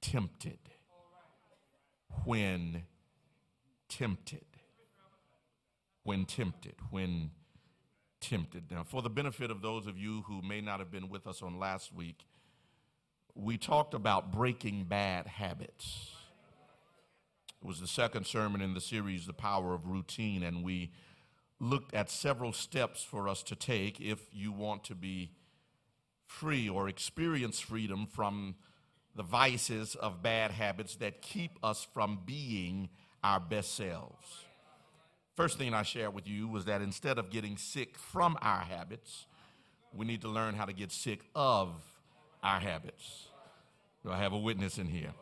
[0.00, 0.58] tempted.
[2.24, 2.84] When
[3.88, 4.44] tempted.
[6.04, 6.76] When tempted.
[6.90, 7.43] When tempted.
[8.70, 11.42] Now, for the benefit of those of you who may not have been with us
[11.42, 12.26] on last week,
[13.34, 16.12] we talked about breaking bad habits.
[17.62, 20.92] It was the second sermon in the series, The Power of Routine, and we
[21.60, 25.32] looked at several steps for us to take if you want to be
[26.26, 28.54] free or experience freedom from
[29.14, 32.88] the vices of bad habits that keep us from being
[33.22, 34.44] our best selves.
[35.34, 39.26] First thing I shared with you was that instead of getting sick from our habits,
[39.92, 41.74] we need to learn how to get sick of
[42.42, 43.26] our habits.
[44.04, 45.12] Do I have a witness in here?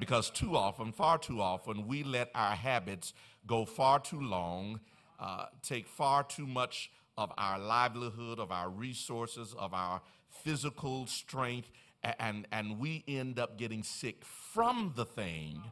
[0.00, 3.14] Because too often, far too often, we let our habits
[3.46, 4.80] go far too long,
[5.20, 11.70] uh, take far too much of our livelihood, of our resources, of our physical strength,
[12.18, 15.62] and, and we end up getting sick from the thing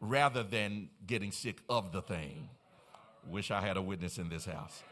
[0.00, 2.48] rather than getting sick of the thing.
[3.26, 4.82] Wish I had a witness in this house.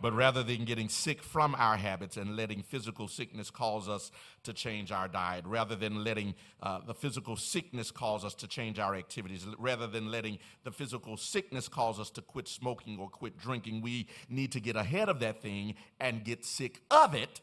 [0.00, 4.10] But rather than getting sick from our habits and letting physical sickness cause us
[4.42, 8.78] to change our diet, rather than letting uh, the physical sickness cause us to change
[8.78, 13.38] our activities, rather than letting the physical sickness cause us to quit smoking or quit
[13.38, 17.40] drinking, we need to get ahead of that thing and get sick of it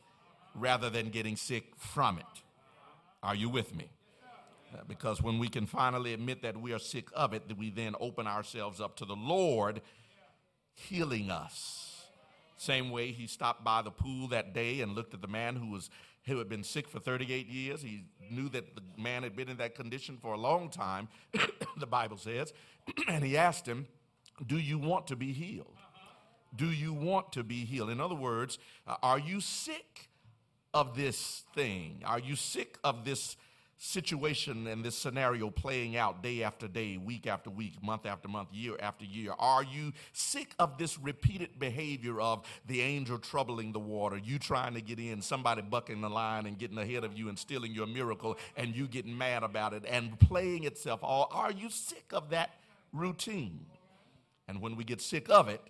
[0.53, 2.43] rather than getting sick from it.
[3.23, 3.89] Are you with me?
[4.73, 7.69] Uh, because when we can finally admit that we are sick of it, that we
[7.69, 9.81] then open ourselves up to the Lord
[10.75, 12.05] healing us.
[12.57, 15.71] Same way he stopped by the pool that day and looked at the man who
[15.71, 15.89] was
[16.25, 17.81] who had been sick for 38 years.
[17.81, 21.09] He knew that the man had been in that condition for a long time,
[21.77, 22.53] the Bible says,
[23.09, 23.87] and he asked him,
[24.45, 25.75] "Do you want to be healed?
[26.55, 30.09] Do you want to be healed?" In other words, uh, are you sick
[30.73, 32.01] of this thing?
[32.05, 33.35] Are you sick of this
[33.77, 38.49] situation and this scenario playing out day after day, week after week, month after month,
[38.51, 39.33] year after year?
[39.37, 44.73] Are you sick of this repeated behavior of the angel troubling the water, you trying
[44.75, 47.87] to get in, somebody bucking the line and getting ahead of you and stealing your
[47.87, 51.29] miracle, and you getting mad about it and playing itself all?
[51.31, 52.55] Are you sick of that
[52.93, 53.65] routine?
[54.47, 55.61] And when we get sick of it,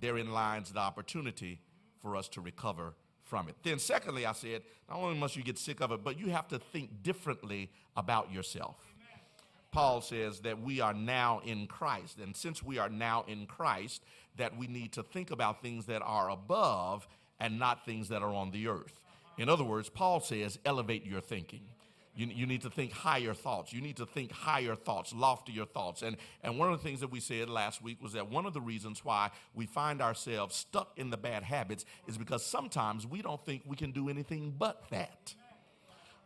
[0.00, 1.60] therein lies the opportunity
[2.00, 2.94] for us to recover
[3.24, 3.56] from it.
[3.62, 6.48] Then, secondly, I said, not only must you get sick of it, but you have
[6.48, 8.76] to think differently about yourself.
[9.72, 12.18] Paul says that we are now in Christ.
[12.20, 14.04] And since we are now in Christ,
[14.36, 17.08] that we need to think about things that are above
[17.40, 19.00] and not things that are on the earth.
[19.36, 21.62] In other words, Paul says, elevate your thinking.
[22.16, 23.72] You, you need to think higher thoughts.
[23.72, 26.02] You need to think higher thoughts, loftier thoughts.
[26.02, 28.54] And, and one of the things that we said last week was that one of
[28.54, 33.20] the reasons why we find ourselves stuck in the bad habits is because sometimes we
[33.22, 35.34] don't think we can do anything but that.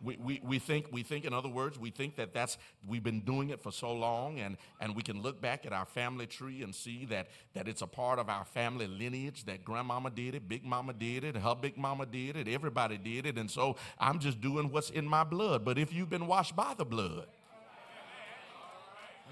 [0.03, 3.21] We, we, we think we think in other words we think that that's we've been
[3.21, 6.63] doing it for so long and, and we can look back at our family tree
[6.63, 10.49] and see that that it's a part of our family lineage that grandmama did it
[10.49, 14.19] big mama did it her big mama did it everybody did it and so i'm
[14.19, 15.65] just doing what's in my blood.
[15.65, 17.27] But if you've been washed by the blood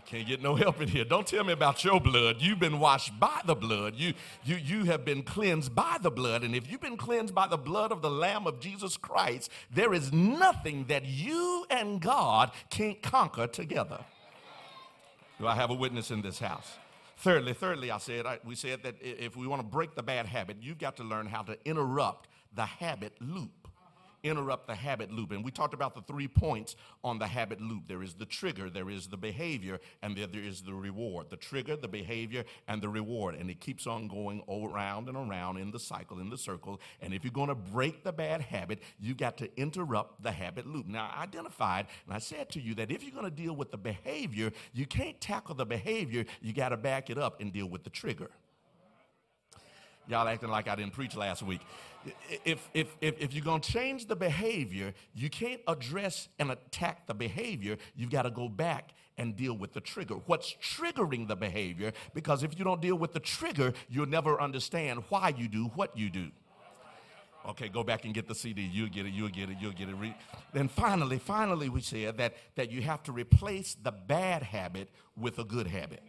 [0.07, 1.04] can't get no help in here.
[1.04, 2.36] Don't tell me about your blood.
[2.40, 3.94] You've been washed by the blood.
[3.96, 6.44] You, you, you have been cleansed by the blood.
[6.44, 9.92] And if you've been cleansed by the blood of the Lamb of Jesus Christ, there
[9.92, 14.04] is nothing that you and God can't conquer together.
[15.38, 16.78] Do I have a witness in this house?
[17.18, 20.26] Thirdly, thirdly, I said I, we said that if we want to break the bad
[20.26, 23.66] habit, you've got to learn how to interrupt the habit loop
[24.23, 25.33] interrupt the habit loop.
[25.33, 28.71] And we talked about the three points on the habit loop there is the trigger,
[28.71, 31.31] there is the behavior, and there, there is the reward.
[31.31, 33.35] The trigger, the behavior, and the reward.
[33.35, 36.81] And it keeps on going around and around in the cycle, in the circle.
[37.01, 40.67] And if you're going to break the bad habit, you got to interrupt the habit
[40.67, 40.87] loop.
[40.87, 43.71] Now, I identified and I said to you that if you're going to deal with
[43.71, 47.67] the behavior, you can't tackle the behavior, you got to back it up and deal
[47.67, 48.31] with the trigger.
[50.09, 51.61] Y'all acting like I didn't preach last week.
[52.44, 57.07] If, if, if, if you're going to change the behavior, you can't address and attack
[57.07, 57.76] the behavior.
[57.96, 60.14] You've got to go back and deal with the trigger.
[60.26, 61.92] What's triggering the behavior?
[62.14, 65.96] Because if you don't deal with the trigger, you'll never understand why you do what
[65.96, 66.30] you do.
[67.48, 68.62] Okay, go back and get the CD.
[68.62, 69.94] You'll get it, you'll get it, you'll get it.
[70.52, 75.38] Then finally, finally, we said that, that you have to replace the bad habit with
[75.38, 76.02] a good habit.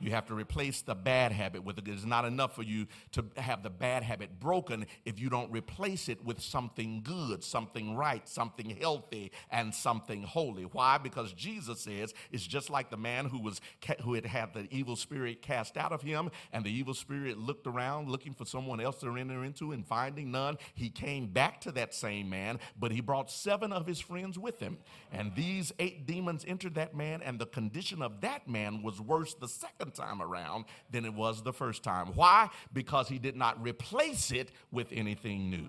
[0.00, 1.86] You have to replace the bad habit with it.
[1.86, 6.08] It's not enough for you to have the bad habit broken if you don't replace
[6.08, 10.62] it with something good, something right, something healthy, and something holy.
[10.64, 10.98] Why?
[10.98, 13.60] Because Jesus says it's just like the man who was
[14.02, 17.66] who had had the evil spirit cast out of him, and the evil spirit looked
[17.66, 21.72] around looking for someone else to enter into, and finding none, he came back to
[21.72, 24.78] that same man, but he brought seven of his friends with him,
[25.12, 29.34] and these eight demons entered that man, and the condition of that man was worse
[29.34, 32.08] the second second time around than it was the first time.
[32.14, 32.48] Why?
[32.72, 35.68] Because he did not replace it with anything new.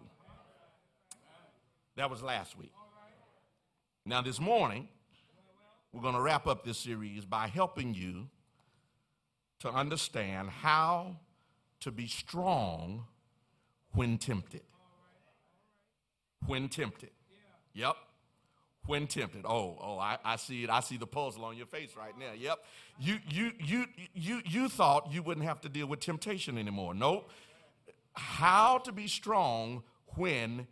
[1.96, 2.74] That was last week.
[4.06, 4.88] Now, this morning,
[5.92, 8.28] we're going to wrap up this series by helping you
[9.60, 11.18] to understand how
[11.82, 13.06] to be strong
[13.94, 14.62] when tempted.
[16.48, 17.12] When tempted.
[17.74, 17.96] Yep
[18.92, 19.46] when tempted.
[19.46, 20.70] Oh, oh, I, I see it.
[20.70, 22.34] I see the puzzle on your face right now.
[22.38, 22.60] Yep.
[23.00, 26.94] You you you you you thought you wouldn't have to deal with temptation anymore.
[26.94, 27.30] Nope.
[28.16, 29.84] How to be strong
[30.18, 30.68] when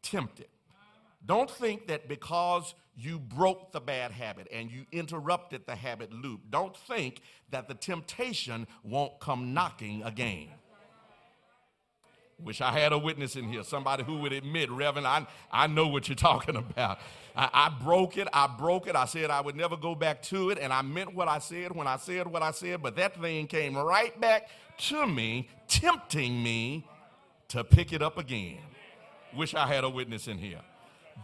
[0.00, 0.48] tempted.
[1.26, 6.40] Don't think that because you broke the bad habit and you interrupted the habit loop,
[6.48, 10.48] don't think that the temptation won't come knocking again.
[12.40, 15.88] Wish I had a witness in here, somebody who would admit, Reverend, I, I know
[15.88, 16.98] what you're talking about.
[17.34, 18.28] I, I, broke it.
[18.32, 18.94] I broke it.
[18.94, 20.58] I said I would never go back to it.
[20.58, 22.80] And I meant what I said when I said what I said.
[22.80, 26.86] But that thing came right back to me, tempting me
[27.48, 28.58] to pick it up again.
[29.36, 30.60] Wish I had a witness in here.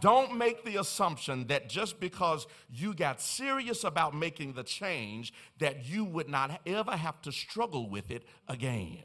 [0.01, 5.85] Don't make the assumption that just because you got serious about making the change, that
[5.85, 9.03] you would not ever have to struggle with it again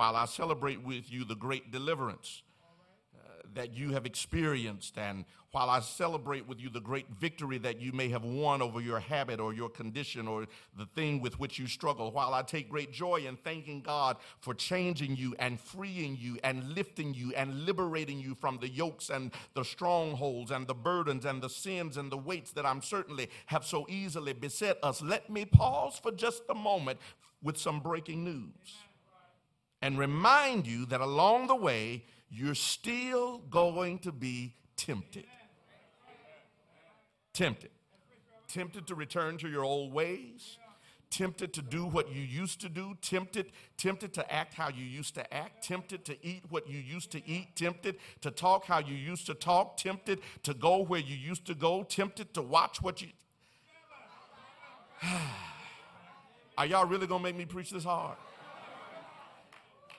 [0.00, 2.40] while I celebrate with you the great deliverance
[3.14, 7.82] uh, that you have experienced, and while I celebrate with you the great victory that
[7.82, 10.46] you may have won over your habit or your condition or
[10.78, 14.54] the thing with which you struggle, while I take great joy in thanking God for
[14.54, 19.32] changing you and freeing you and lifting you and liberating you from the yokes and
[19.52, 23.66] the strongholds and the burdens and the sins and the weights that I'm certainly have
[23.66, 26.98] so easily beset us, let me pause for just a moment
[27.42, 28.86] with some breaking news
[29.82, 35.24] and remind you that along the way, you're still going to be tempted.
[37.32, 37.70] Tempted.
[38.48, 40.58] Tempted to return to your old ways,
[41.10, 45.14] tempted to do what you used to do, tempted, tempted to act how you used
[45.14, 48.94] to act, tempted to eat what you used to eat, tempted to talk how you
[48.94, 53.00] used to talk, tempted to go where you used to go, tempted to watch what
[53.00, 53.08] you.
[56.58, 58.16] Are y'all really gonna make me preach this hard?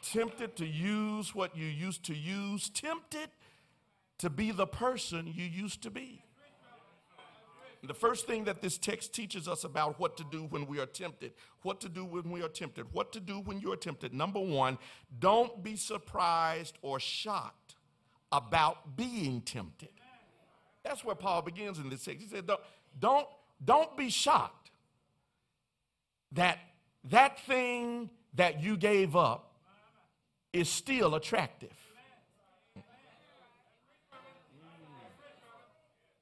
[0.02, 3.30] Tempted to use what you used to use, tempted
[4.20, 6.24] to be the person you used to be.
[7.84, 10.86] The first thing that this text teaches us about what to do when we are
[10.86, 11.34] tempted,
[11.64, 14.14] what to do when we are tempted, what to do when you are tempted.
[14.14, 14.78] Number one,
[15.20, 17.76] don't be surprised or shocked
[18.32, 19.90] about being tempted.
[20.84, 22.22] That's where Paul begins in this text.
[22.22, 22.62] He said, don't,
[23.00, 23.28] don't,
[23.64, 24.70] don't be shocked
[26.34, 26.60] that
[27.10, 29.51] that thing that you gave up
[30.54, 31.76] is still attractive.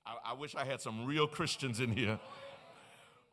[0.05, 2.19] I, I wish I had some real Christians in here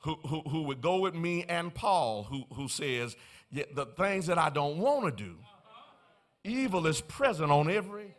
[0.01, 3.17] who, who, who would go with me and Paul, who, who says,
[3.53, 5.37] the things that I don't want to do,
[6.45, 8.15] evil is present on every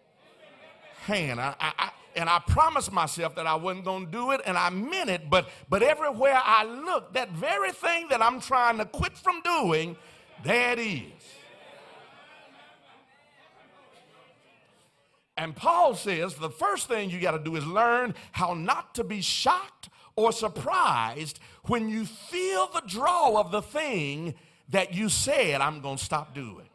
[1.04, 1.40] hand.
[1.40, 4.70] I, I, and I promised myself that I wasn't going to do it, and I
[4.72, 9.16] meant it, but, but everywhere I look, that very thing that I'm trying to quit
[9.18, 9.96] from doing,
[10.44, 11.37] there it is.
[15.38, 19.04] And Paul says the first thing you got to do is learn how not to
[19.04, 24.34] be shocked or surprised when you feel the draw of the thing
[24.70, 26.68] that you said, I'm going to stop doing.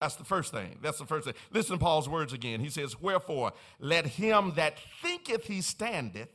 [0.00, 0.78] That's the first thing.
[0.82, 1.34] That's the first thing.
[1.50, 2.60] Listen to Paul's words again.
[2.60, 6.28] He says, Wherefore, let him that thinketh he standeth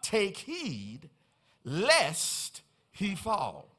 [0.00, 1.10] take heed
[1.64, 3.74] lest he fall.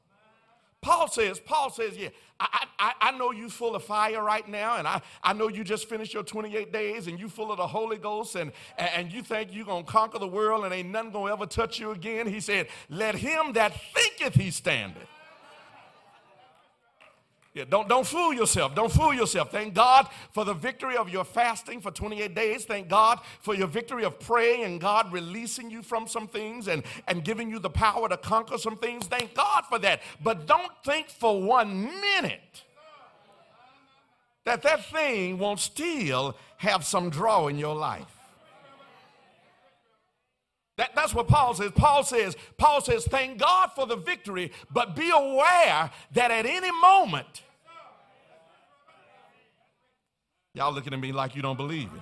[0.81, 2.09] Paul says, Paul says, yeah,
[2.39, 5.63] I, I, I know you full of fire right now, and I, I know you
[5.63, 9.21] just finished your 28 days and you full of the Holy Ghost, and, and you
[9.21, 11.91] think you're going to conquer the world and ain't nothing going to ever touch you
[11.91, 12.27] again.
[12.27, 15.07] He said, let him that thinketh he standeth
[17.55, 18.75] yeah, don't, don't fool yourself.
[18.75, 19.49] Don't fool yourself.
[19.49, 22.65] Thank God for the victory of your fasting for 28 days.
[22.65, 26.83] Thank God for your victory of praying and God releasing you from some things and,
[27.07, 29.07] and giving you the power to conquer some things.
[29.07, 30.01] Thank God for that.
[30.21, 32.63] But don't think for one minute
[34.43, 38.03] that that thing won't still have some draw in your life.
[40.75, 41.71] That, that's what Paul says.
[41.73, 46.69] Paul says, Paul says, thank God for the victory, but be aware that at any
[46.81, 47.43] moment
[50.55, 52.01] Y'all looking at me like you don't believe it.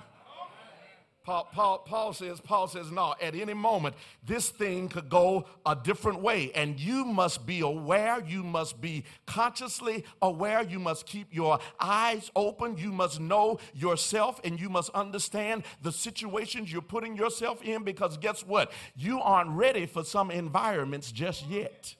[1.24, 5.74] Paul, Paul, Paul says, Paul says, no, at any moment, this thing could go a
[5.74, 6.52] different way.
[6.54, 12.30] And you must be aware, you must be consciously aware, you must keep your eyes
[12.36, 17.84] open, you must know yourself, and you must understand the situations you're putting yourself in
[17.84, 18.70] because guess what?
[18.94, 21.96] You aren't ready for some environments just yet.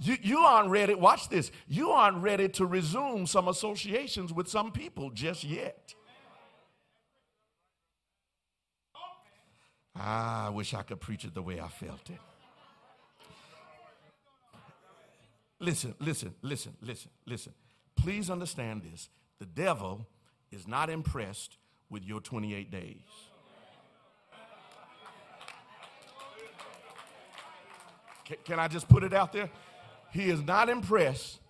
[0.00, 4.72] You, you aren't ready, watch this, you aren't ready to resume some associations with some
[4.72, 5.94] people just yet.
[9.94, 12.18] Ah, I wish I could preach it the way I felt it.
[15.58, 17.52] Listen, listen, listen, listen, listen.
[17.94, 19.10] Please understand this.
[19.38, 20.06] The devil
[20.50, 21.58] is not impressed
[21.90, 22.96] with your 28 days.
[28.24, 29.50] Can, can I just put it out there?
[30.12, 31.40] He is not impressed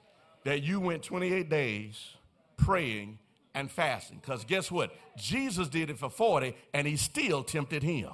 [0.44, 2.16] that you went 28 days
[2.56, 3.18] praying
[3.54, 4.18] and fasting.
[4.20, 4.92] Because guess what?
[5.16, 8.10] Jesus did it for 40 and he still tempted him.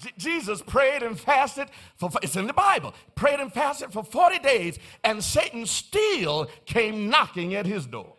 [0.00, 4.40] J- Jesus prayed and fasted for, it's in the Bible, prayed and fasted for 40
[4.40, 8.14] days, and Satan still came knocking at his door.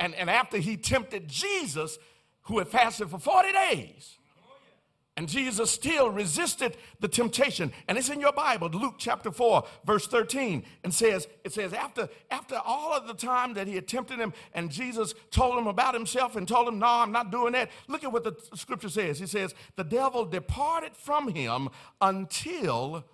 [0.00, 1.98] And, and after he tempted Jesus,
[2.42, 4.17] who had fasted for 40 days,
[5.18, 7.72] and Jesus still resisted the temptation.
[7.88, 12.08] And it's in your Bible, Luke chapter 4, verse 13, and says, it says, after,
[12.30, 15.92] after all of the time that he had tempted him, and Jesus told him about
[15.92, 17.68] himself and told him, No, I'm not doing that.
[17.88, 19.18] Look at what the scripture says.
[19.18, 21.68] He says, The devil departed from him
[22.00, 23.04] until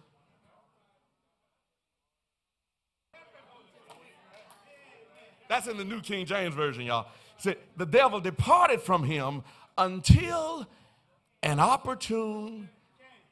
[5.49, 7.07] That's in the New King James Version, y'all.
[7.39, 9.43] Said, the devil departed from him
[9.79, 10.67] until
[11.45, 12.71] an opportune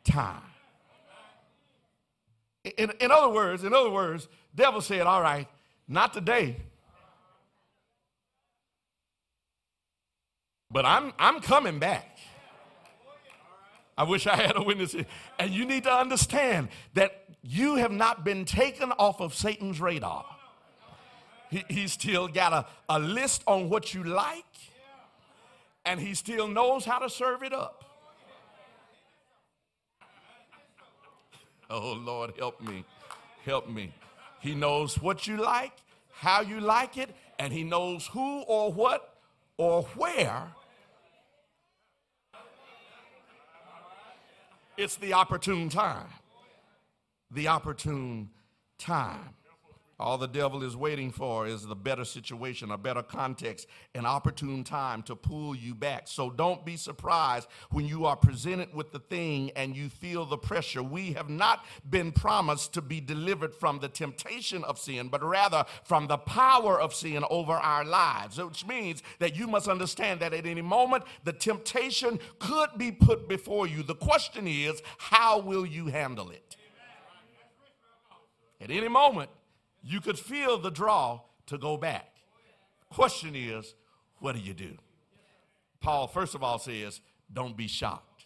[0.04, 0.42] time.
[2.62, 5.48] In, in other words, in other words, devil said, all right,
[5.88, 6.56] not today.
[10.70, 12.18] But I'm I'm coming back.
[13.96, 14.92] I wish I had a witness.
[14.92, 15.06] Here.
[15.38, 20.24] And you need to understand that you have not been taken off of Satan's radar.
[21.50, 24.44] He, he's still got a, a list on what you like,
[25.84, 27.84] and he still knows how to serve it up.
[31.74, 32.84] Oh, Lord, help me.
[33.46, 33.94] Help me.
[34.40, 35.72] He knows what you like,
[36.12, 39.16] how you like it, and He knows who or what
[39.56, 40.52] or where.
[44.76, 46.08] It's the opportune time.
[47.30, 48.28] The opportune
[48.78, 49.34] time.
[50.02, 54.64] All the devil is waiting for is the better situation, a better context, an opportune
[54.64, 56.08] time to pull you back.
[56.08, 60.36] So don't be surprised when you are presented with the thing and you feel the
[60.36, 60.82] pressure.
[60.82, 65.64] We have not been promised to be delivered from the temptation of sin, but rather
[65.84, 70.34] from the power of sin over our lives, which means that you must understand that
[70.34, 73.84] at any moment the temptation could be put before you.
[73.84, 76.56] The question is, how will you handle it?
[78.60, 79.30] At any moment,
[79.82, 82.08] you could feel the draw to go back.
[82.90, 83.74] Question is,
[84.20, 84.76] what do you do?
[85.80, 87.00] Paul, first of all, says,
[87.32, 88.24] don't be shocked.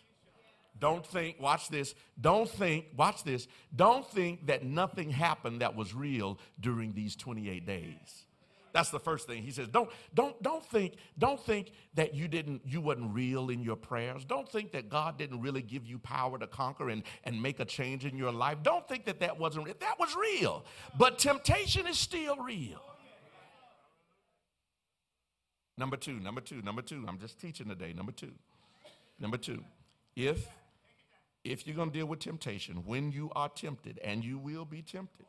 [0.79, 5.95] Don't think, watch this, don't think, watch this, don't think that nothing happened that was
[5.95, 8.27] real during these 28 days.
[8.77, 9.43] That's the first thing.
[9.43, 13.63] He says, don't, don't, don't think, don't think that you didn't, you wasn't real in
[13.63, 14.23] your prayers.
[14.27, 17.65] Don't think that God didn't really give you power to conquer and, and make a
[17.65, 18.59] change in your life.
[18.63, 19.77] Don't think that that wasn't real.
[19.81, 20.63] That was real.
[20.99, 22.83] But temptation is still real.
[25.79, 27.07] Number two, number two, number two.
[27.09, 27.95] I'm just teaching today.
[27.95, 28.33] Number two.
[29.19, 29.65] Number two.
[30.15, 30.47] If
[31.45, 34.83] if you're going to deal with temptation, when you are tempted, and you will be
[34.83, 35.25] tempted,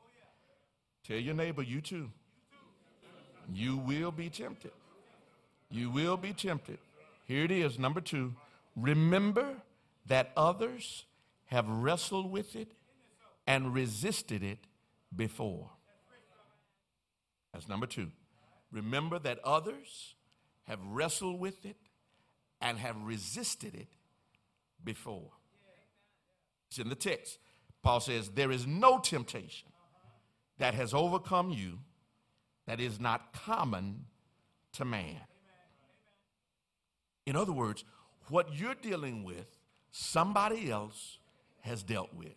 [1.06, 2.10] tell your neighbor, you too.
[3.52, 4.72] You will be tempted.
[5.70, 6.80] You will be tempted.
[7.26, 8.34] Here it is, number two.
[8.76, 9.56] Remember
[10.06, 11.06] that others
[11.48, 12.72] have wrestled with it
[13.46, 14.60] and resisted it
[15.16, 15.70] before.
[17.54, 18.12] That's number two.
[18.72, 20.16] Remember that others
[20.66, 21.78] have wrestled with it
[22.62, 23.88] and have resisted it
[24.84, 25.32] before.
[26.70, 27.40] It's in the text.
[27.82, 29.70] Paul says, There is no temptation
[30.58, 31.80] that has overcome you
[32.68, 34.06] that is not common
[34.74, 35.18] to man.
[37.26, 37.84] In other words,
[38.30, 39.48] what you're dealing with,
[39.92, 41.18] somebody else
[41.62, 42.34] has dealt with.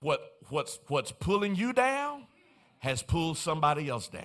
[0.00, 2.26] What, what's, what's pulling you down
[2.78, 4.24] has pulled somebody else down.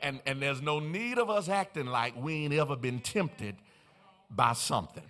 [0.00, 3.56] And, and there's no need of us acting like we ain't ever been tempted
[4.30, 5.02] by something.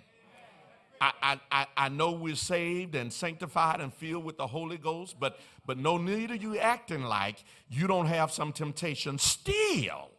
[1.01, 5.39] I, I, I know we're saved and sanctified and filled with the Holy Ghost, but,
[5.66, 10.10] but no need of you acting like you don't have some temptation still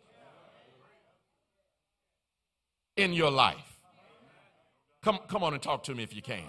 [2.98, 3.80] in your life.
[5.04, 6.44] Come, come on and talk to me if you can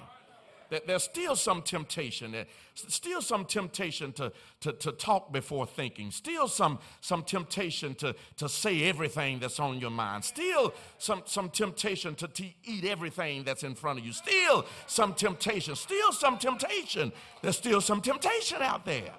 [0.73, 2.35] that there's still some temptation,
[2.75, 8.49] still some temptation to, to, to talk before thinking, still some, some temptation to, to
[8.49, 13.65] say everything that's on your mind, still some, some temptation to te- eat everything that's
[13.65, 17.13] in front of you, still some temptation, still some temptation.
[17.43, 19.13] There's still some temptation out there.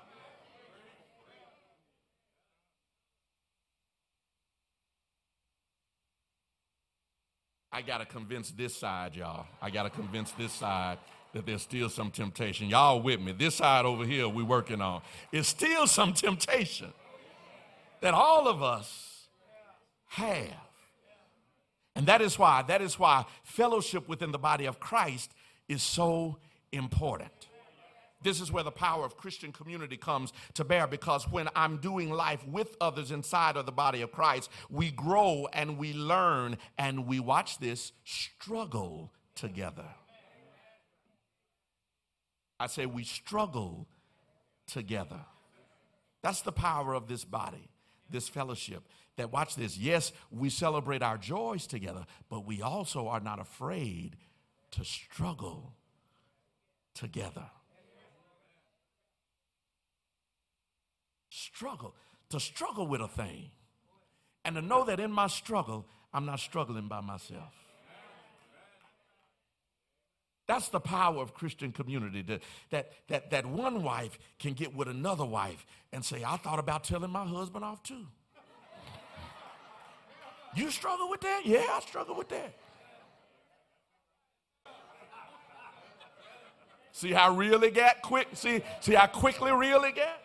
[7.72, 9.46] I got to convince this side, y'all.
[9.62, 10.98] I got to convince this side
[11.34, 12.70] that there's still some temptation.
[12.70, 13.32] Y'all with me.
[13.32, 15.02] This side over here we're working on.
[15.32, 16.94] It's still some temptation
[18.02, 19.28] that all of us
[20.08, 20.54] have.
[21.96, 25.32] And that is why, that is why fellowship within the body of Christ
[25.68, 26.38] is so
[26.72, 27.32] important.
[28.24, 32.10] This is where the power of Christian community comes to bear because when I'm doing
[32.10, 37.06] life with others inside of the body of Christ, we grow and we learn and
[37.06, 39.86] we watch this struggle together.
[42.64, 43.88] I say we struggle
[44.68, 45.20] together.
[46.22, 47.68] That's the power of this body,
[48.10, 48.84] this fellowship.
[49.18, 54.16] That, watch this, yes, we celebrate our joys together, but we also are not afraid
[54.72, 55.74] to struggle
[56.94, 57.50] together.
[61.30, 61.94] Struggle,
[62.30, 63.52] to struggle with a thing,
[64.46, 67.63] and to know that in my struggle, I'm not struggling by myself.
[70.46, 72.22] That's the power of Christian community.
[72.24, 72.42] That,
[72.72, 76.84] that, that, that one wife can get with another wife and say, I thought about
[76.84, 78.06] telling my husband off too.
[80.56, 81.42] You struggle with that?
[81.46, 82.54] Yeah, I struggle with that.
[86.92, 88.28] See how real it got quick?
[88.34, 90.22] See, see how quickly real it got?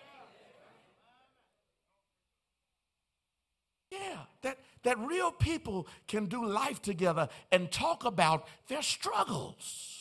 [3.90, 9.97] Yeah, that, that real people can do life together and talk about their struggles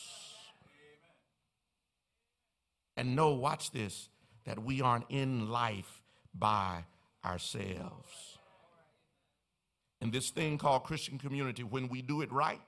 [2.98, 4.08] and know, watch this,
[4.44, 6.02] that we aren't in life
[6.34, 6.84] by
[7.24, 8.38] ourselves.
[10.00, 12.58] And this thing called Christian community, when we do it right,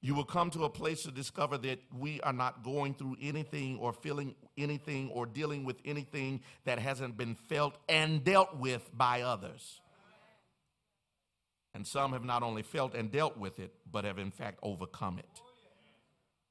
[0.00, 3.76] you will come to a place to discover that we are not going through anything
[3.78, 9.22] or feeling anything or dealing with anything that hasn't been felt and dealt with by
[9.22, 9.80] others.
[11.74, 15.18] And some have not only felt and dealt with it, but have in fact overcome
[15.18, 15.40] it.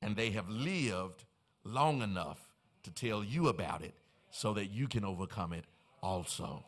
[0.01, 1.23] And they have lived
[1.63, 2.52] long enough
[2.83, 3.93] to tell you about it
[4.31, 5.65] so that you can overcome it
[6.01, 6.63] also.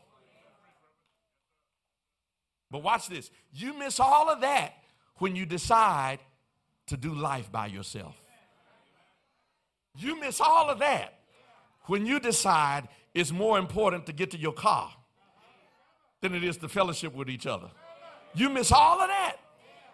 [2.70, 3.30] But watch this.
[3.52, 4.74] You miss all of that
[5.18, 6.18] when you decide
[6.86, 8.14] to do life by yourself.
[9.96, 11.18] You miss all of that
[11.86, 14.92] when you decide it's more important to get to your car
[16.20, 17.70] than it is to fellowship with each other.
[18.34, 19.36] You miss all of that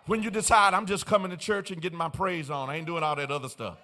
[0.07, 2.69] when you decide I'm just coming to church and getting my praise on.
[2.69, 3.79] I ain't doing all that other stuff.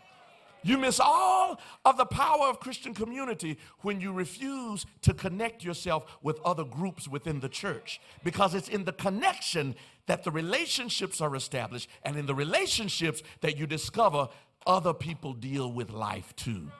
[0.62, 6.18] You miss all of the power of Christian community when you refuse to connect yourself
[6.22, 9.76] with other groups within the church because it's in the connection
[10.06, 14.28] that the relationships are established and in the relationships that you discover
[14.66, 16.70] other people deal with life too.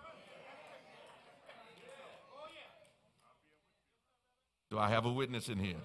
[4.71, 5.77] Do I have a witness in here?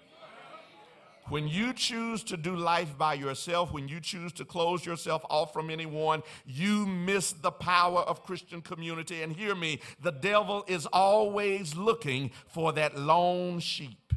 [1.30, 5.54] When you choose to do life by yourself, when you choose to close yourself off
[5.54, 9.24] from anyone, you miss the power of Christian community.
[9.24, 14.14] And hear me, the devil is always looking for that lone sheep.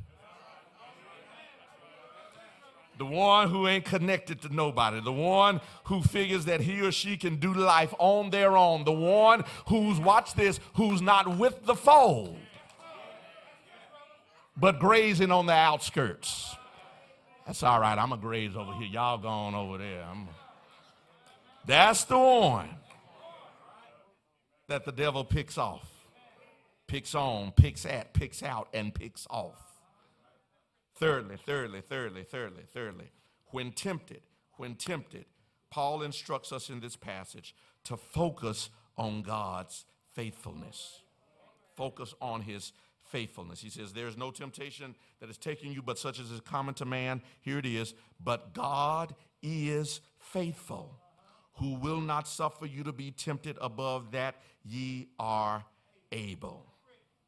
[2.98, 5.00] The one who ain't connected to nobody.
[5.00, 8.84] The one who figures that he or she can do life on their own.
[8.84, 12.38] The one who's, watch this, who's not with the fold,
[14.56, 16.55] but grazing on the outskirts.
[17.46, 17.96] That's all right.
[17.96, 18.88] I'm a graze over here.
[18.88, 20.02] Y'all going over there.
[20.02, 20.28] I'm...
[21.64, 22.68] That's the one
[24.68, 25.88] that the devil picks off,
[26.86, 29.62] picks on, picks at, picks out, and picks off.
[30.96, 33.10] Thirdly, thirdly, thirdly, thirdly, thirdly,
[33.50, 34.22] when tempted,
[34.56, 35.26] when tempted,
[35.70, 37.54] Paul instructs us in this passage
[37.84, 41.00] to focus on God's faithfulness.
[41.76, 42.72] Focus on his
[43.08, 43.60] faithfulness.
[43.60, 46.84] He says, There's no temptation that is taking you but such as is common to
[46.84, 47.22] man.
[47.40, 47.94] Here it is.
[48.22, 50.98] But God is faithful,
[51.54, 55.64] who will not suffer you to be tempted above that ye are
[56.12, 56.66] able.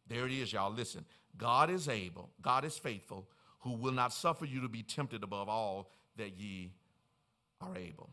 [0.08, 0.72] There it is, y'all.
[0.72, 1.04] Listen.
[1.38, 3.28] God is able, God is faithful,
[3.60, 6.72] who will not suffer you to be tempted above all that ye
[7.60, 8.10] are able.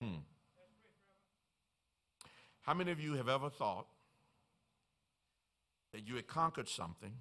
[0.00, 0.20] Hmm.
[2.62, 3.86] How many of you have ever thought
[5.96, 7.14] that you had conquered something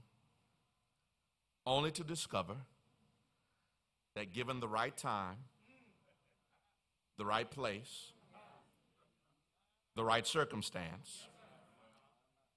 [1.66, 2.56] only to discover
[4.16, 5.38] that given the right time,
[7.18, 8.12] the right place,
[9.96, 11.30] the right circumstance,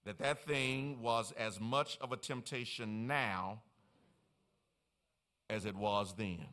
[0.07, 3.63] that that thing was as much of a temptation now
[5.49, 6.47] as it was then.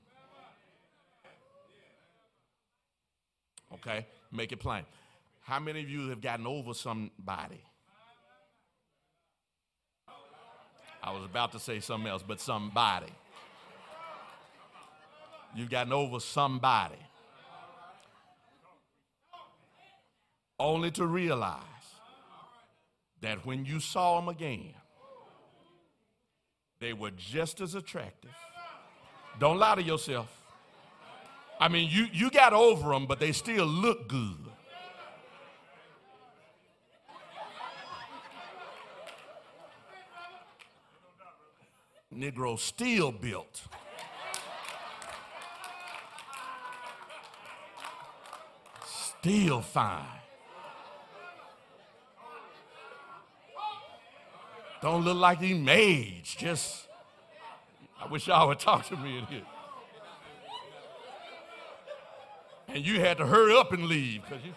[3.74, 4.06] Okay?
[4.32, 4.84] Make it plain.
[5.42, 7.64] How many of you have gotten over somebody
[11.06, 13.14] I was about to say something else, but somebody.
[15.56, 16.96] You've gotten over somebody.
[20.60, 21.62] Only to realize
[23.22, 24.74] that when you saw them again,
[26.80, 28.32] they were just as attractive.
[29.40, 30.28] Don't lie to yourself.
[31.60, 34.45] I mean, you, you got over them, but they still look good.
[42.16, 43.64] Negro steel built.
[48.86, 50.06] Still fine.
[54.82, 56.22] Don't look like he made.
[56.24, 56.88] Just,
[58.00, 59.42] I wish y'all would talk to me in here.
[62.68, 64.52] And you had to hurry up and leave because you.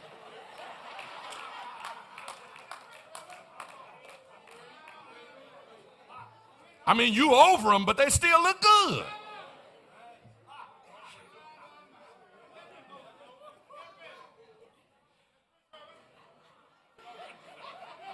[6.88, 9.04] I mean, you over them, but they still look good.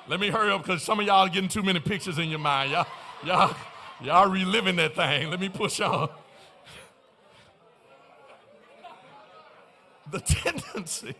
[0.09, 2.40] Let me hurry up because some of y'all are getting too many pictures in your
[2.40, 2.72] mind.
[2.72, 2.86] Y'all,
[3.24, 3.56] y'all,
[4.02, 5.30] y'all reliving that thing.
[5.30, 6.09] Let me push on.
[10.10, 11.14] The tendency,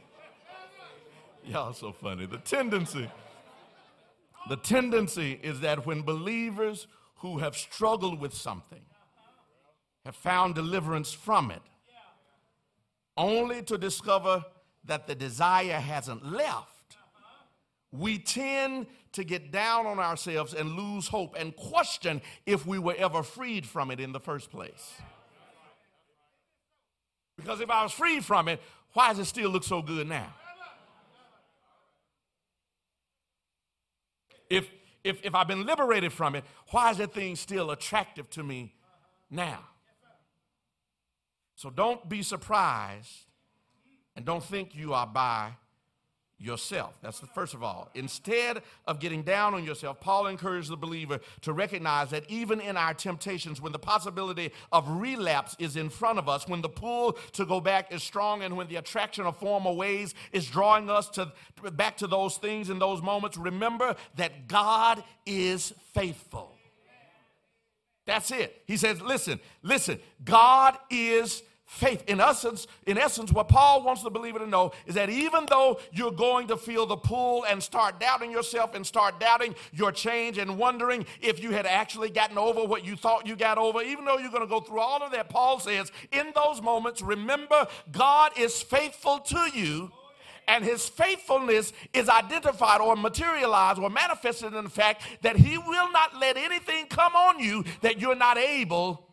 [1.47, 2.27] y'all so funny.
[2.27, 3.09] The tendency,
[4.49, 6.89] the tendency is that when believers
[7.25, 8.83] who have struggled with something
[10.05, 11.63] have found deliverance from it,
[13.17, 14.45] only to discover
[14.85, 16.99] that the desire hasn't left,
[17.91, 22.95] we tend to get down on ourselves and lose hope and question if we were
[22.99, 24.93] ever freed from it in the first place.
[27.39, 28.61] Because if I was freed from it,
[28.93, 30.31] why does it still look so good now?
[35.05, 38.75] If if, I've been liberated from it, why is that thing still attractive to me
[39.31, 39.61] now?
[41.55, 43.27] So don't be surprised
[44.17, 45.53] and don't think you are by
[46.39, 46.95] yourself.
[47.03, 47.91] That's the first of all.
[47.95, 52.77] Instead of getting down on yourself, Paul encouraged the believer to recognize that even in
[52.77, 57.13] our temptations, when the possibility of relapse is in front of us, when the pull
[57.33, 61.09] to go back is strong, and when the attraction of former ways is drawing us
[61.11, 61.33] to
[61.73, 66.55] back to those things in those moments, remember that God is faithful.
[68.07, 68.63] That's it.
[68.67, 72.05] He says, listen, listen, God is faith.
[72.07, 75.81] In essence, in essence, what Paul wants the believer to know is that even though
[75.93, 80.39] you're going to feel the pull and start doubting yourself and start doubting your change
[80.39, 84.05] and wondering if you had actually gotten over what you thought you got over, even
[84.05, 87.67] though you're going to go through all of that, Paul says, in those moments, remember
[87.91, 89.91] God is faithful to you
[90.47, 95.91] and his faithfulness is identified or materialized or manifested in the fact that he will
[95.91, 99.09] not let anything come on you that you're not able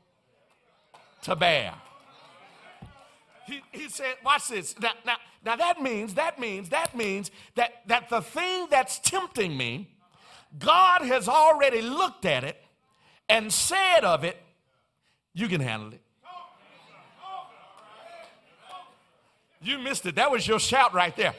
[1.24, 1.74] to bear.
[3.52, 4.80] He, he said, watch this.
[4.80, 9.58] Now, now, now that means, that means, that means that, that the thing that's tempting
[9.58, 9.90] me,
[10.58, 12.64] God has already looked at it
[13.28, 14.38] and said of it,
[15.34, 16.02] you can handle it.
[19.62, 20.16] You missed it.
[20.16, 21.36] That was your shout right there.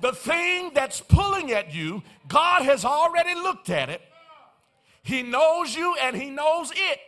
[0.00, 4.00] The thing that's pulling at you, God has already looked at it.
[5.02, 6.98] He knows you and He knows it.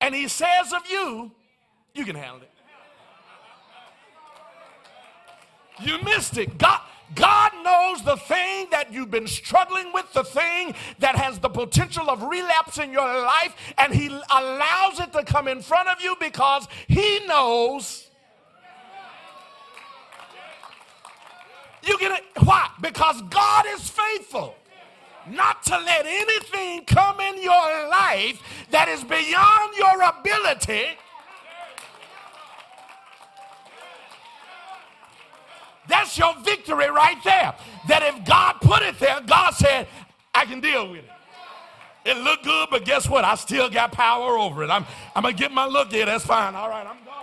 [0.00, 1.32] And He says of you,
[1.92, 2.50] you can handle it.
[5.82, 6.58] You missed it.
[6.58, 6.80] God,
[7.14, 12.08] God knows the thing that you've been struggling with, the thing that has the potential
[12.08, 16.16] of relapse in your life, and He allows it to come in front of you
[16.20, 18.08] because He knows.
[21.82, 22.24] You get it?
[22.44, 22.68] Why?
[22.80, 24.54] Because God is faithful
[25.28, 28.40] not to let anything come in your life
[28.70, 30.98] that is beyond your ability
[35.88, 37.54] That's your victory right there.
[37.88, 39.86] That if God put it there, God said,
[40.34, 41.10] I can deal with it.
[42.04, 43.24] It looked good, but guess what?
[43.24, 44.70] I still got power over it.
[44.70, 44.84] I'm,
[45.14, 46.04] I'm going to get my look here.
[46.04, 46.54] That's fine.
[46.54, 47.14] All right, I'm gone.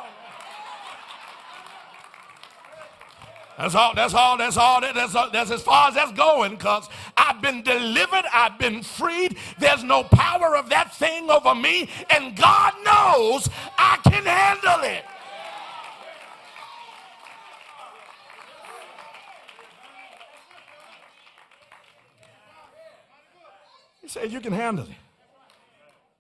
[3.62, 6.90] That's all, that's all, that's all, that's, all, that's as far as that's going because
[7.16, 9.38] I've been delivered, I've been freed.
[9.60, 13.48] There's no power of that thing over me, and God knows
[13.78, 15.01] I can handle it.
[24.12, 24.92] Said, You can handle it.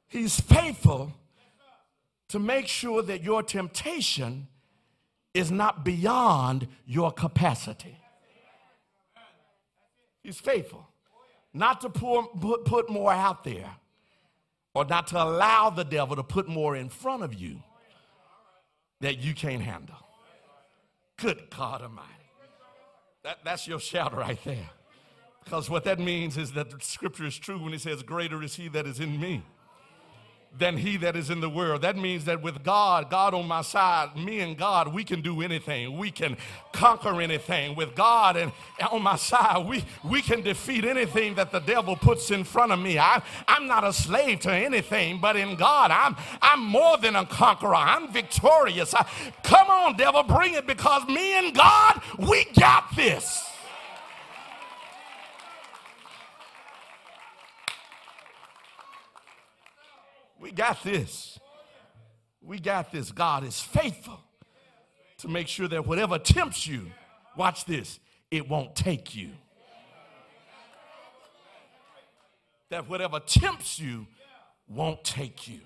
[0.07, 1.13] He's faithful
[2.29, 4.47] to make sure that your temptation
[5.33, 7.97] is not beyond your capacity.
[10.23, 10.87] He's faithful
[11.53, 13.75] not to pour, put, put more out there
[14.73, 17.61] or not to allow the devil to put more in front of you
[19.01, 19.95] that you can't handle.
[21.17, 22.07] Good God Almighty.
[23.23, 24.69] That, that's your shout right there.
[25.43, 28.55] Because what that means is that the scripture is true when it says, Greater is
[28.55, 29.43] he that is in me
[30.57, 31.81] than he that is in the world.
[31.81, 35.41] That means that with God, God on my side, me and God, we can do
[35.41, 35.97] anything.
[35.97, 36.35] We can
[36.73, 37.75] conquer anything.
[37.75, 38.51] With God and
[38.91, 42.79] on my side, we, we can defeat anything that the devil puts in front of
[42.79, 42.99] me.
[42.99, 47.25] I, I'm not a slave to anything, but in God, I'm, I'm more than a
[47.25, 47.75] conqueror.
[47.75, 48.93] I'm victorious.
[48.93, 49.07] I,
[49.43, 53.50] come on, devil, bring it because me and God, we got this.
[60.41, 61.39] We got this.
[62.41, 63.11] We got this.
[63.11, 64.19] God is faithful
[65.19, 66.87] to make sure that whatever tempts you,
[67.37, 67.99] watch this,
[68.31, 69.29] it won't take you.
[72.69, 74.07] That whatever tempts you
[74.67, 75.59] won't take you.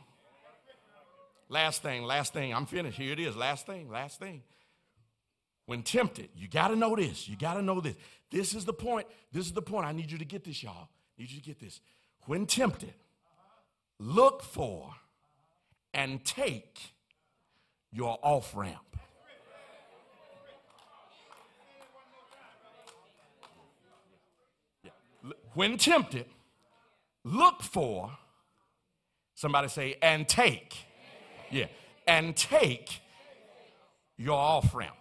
[1.48, 2.98] Last thing, last thing, I'm finished.
[2.98, 3.36] Here it is.
[3.36, 4.42] Last thing, last thing.
[5.68, 7.30] When tempted, you got to know this.
[7.30, 7.96] You got to know this.
[8.30, 9.08] This is the point.
[9.32, 9.86] This is the point.
[9.86, 10.90] I need you to get this, y'all.
[11.18, 11.80] I need you to get this.
[12.26, 12.94] When tempted,
[14.00, 14.94] look for
[15.94, 16.94] and take
[17.92, 18.80] your off ramp.
[25.54, 26.26] When tempted,
[27.24, 28.12] look for,
[29.36, 30.76] somebody say, and take.
[31.50, 31.68] Yeah,
[32.08, 33.00] and take
[34.18, 34.96] your off ramp.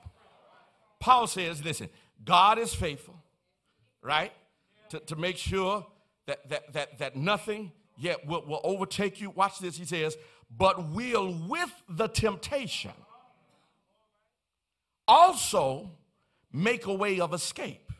[1.01, 1.89] Paul says, listen,
[2.25, 3.17] God is faithful,
[4.01, 4.33] right?
[4.91, 5.85] To, to make sure
[6.27, 9.31] that, that, that, that nothing yet will, will overtake you.
[9.31, 10.17] Watch this, he says,
[10.57, 12.93] but will with the temptation
[15.07, 15.91] also
[16.53, 17.93] make a way of escape,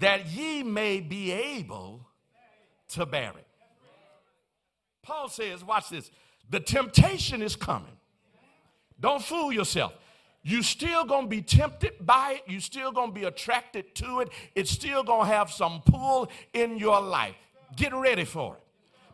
[0.00, 2.06] that ye may be able
[2.88, 3.46] to bear it.
[5.02, 6.10] Paul says, watch this,
[6.50, 7.96] the temptation is coming.
[9.00, 9.92] Don't fool yourself.
[10.42, 14.70] You still gonna be tempted by it, you still gonna be attracted to it, it's
[14.70, 17.34] still gonna have some pull in your life.
[17.76, 18.62] Get ready for it.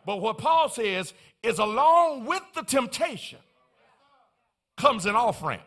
[0.05, 3.39] But what Paul says is along with the temptation
[4.77, 5.61] comes an off ramp.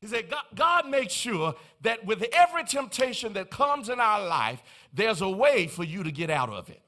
[0.00, 4.60] He said, God, God, makes sure that with every temptation that comes in our life,
[4.92, 6.82] there's a way for you to get out of it.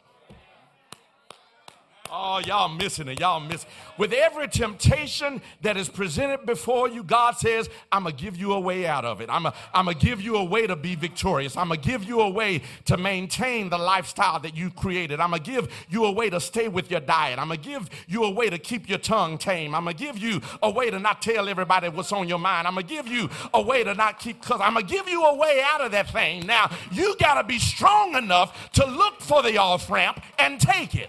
[2.10, 3.18] Oh, y'all missing it.
[3.18, 3.64] Y'all miss.
[3.98, 8.52] With every temptation that is presented before you, God says, I'm going to give you
[8.52, 9.28] a way out of it.
[9.30, 11.56] I'm going to give you a way to be victorious.
[11.56, 15.18] I'm going to give you a way to maintain the lifestyle that you've created.
[15.18, 17.38] I'm going to give you a way to stay with your diet.
[17.38, 19.74] I'm going to give you a way to keep your tongue tame.
[19.74, 22.68] I'm going to give you a way to not tell everybody what's on your mind.
[22.68, 25.08] I'm going to give you a way to not keep, because I'm going to give
[25.08, 26.46] you a way out of that thing.
[26.46, 30.94] Now, you got to be strong enough to look for the off ramp and take
[30.94, 31.08] it.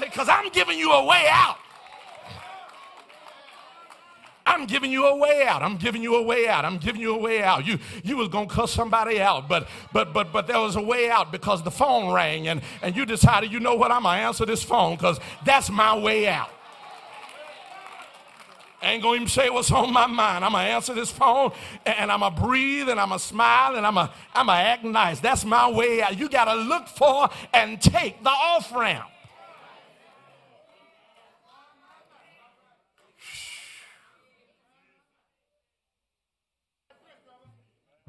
[0.00, 1.56] Say, because I'm giving you a way out.
[4.46, 5.62] I'm giving you a way out.
[5.62, 6.64] I'm giving you a way out.
[6.64, 7.66] I'm giving you a way out.
[7.66, 11.10] You you was gonna cuss somebody out, but but but but there was a way
[11.10, 14.46] out because the phone rang and, and you decided, you know what, I'm gonna answer
[14.46, 16.50] this phone because that's my way out.
[18.82, 20.44] I ain't gonna even say what's on my mind.
[20.44, 21.52] I'm gonna answer this phone
[21.84, 25.20] and I'm gonna breathe and I'm gonna smile and I'm gonna, I'm gonna act nice.
[25.20, 26.18] That's my way out.
[26.18, 29.04] You gotta look for and take the off ramp.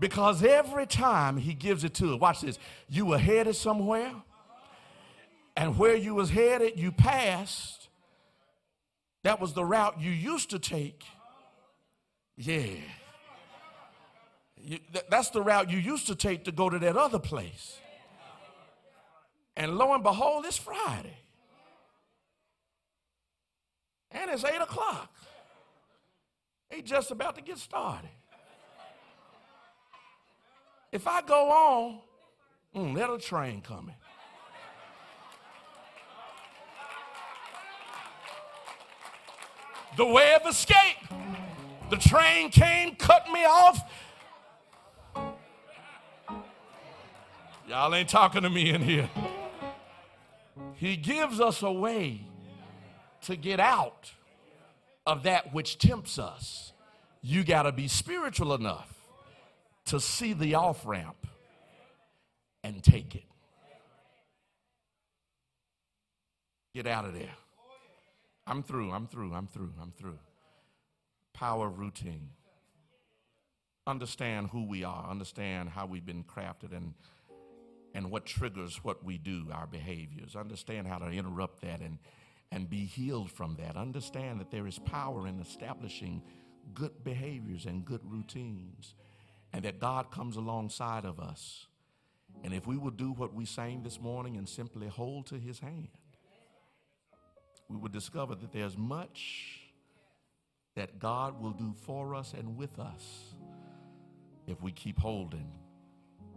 [0.02, 2.57] Because every time he gives it to us, watch this,
[2.90, 4.11] you were headed somewhere,
[5.56, 7.88] and where you was headed, you passed.
[9.22, 11.03] That was the route you used to take.
[12.36, 12.65] Yeah.
[14.57, 17.78] You, th- that's the route you used to take to go to that other place.
[19.56, 21.19] And lo and behold, it's Friday.
[24.10, 25.14] And it's 8 o'clock.
[26.72, 28.10] He just about to get started.
[30.91, 31.99] If I go on,
[32.76, 33.95] mm, there's a train coming.
[39.97, 40.77] The way of escape.
[41.89, 43.81] The train came, cut me off.
[47.68, 49.09] Y'all ain't talking to me in here.
[50.76, 52.22] He gives us a way
[53.23, 54.11] to get out
[55.05, 56.73] of that which tempts us.
[57.22, 59.01] You got to be spiritual enough
[59.86, 61.28] to see the off ramp
[62.64, 63.24] and take it.
[66.74, 67.36] Get out of there.
[68.48, 70.20] I'm through, I'm through, I'm through, I'm through.
[71.34, 72.30] Power routine.
[73.88, 76.94] Understand who we are, understand how we've been crafted and
[77.94, 80.36] and what triggers what we do, our behaviors.
[80.36, 81.98] Understand how to interrupt that and,
[82.52, 83.76] and be healed from that.
[83.76, 86.22] Understand that there is power in establishing
[86.74, 88.95] good behaviors and good routines
[89.53, 91.68] and that God comes alongside of us.
[92.44, 95.60] And if we will do what we sang this morning and simply hold to his
[95.60, 95.90] hand,
[97.69, 99.60] we will discover that there's much
[100.76, 103.34] that God will do for us and with us
[104.48, 105.52] if we keep holding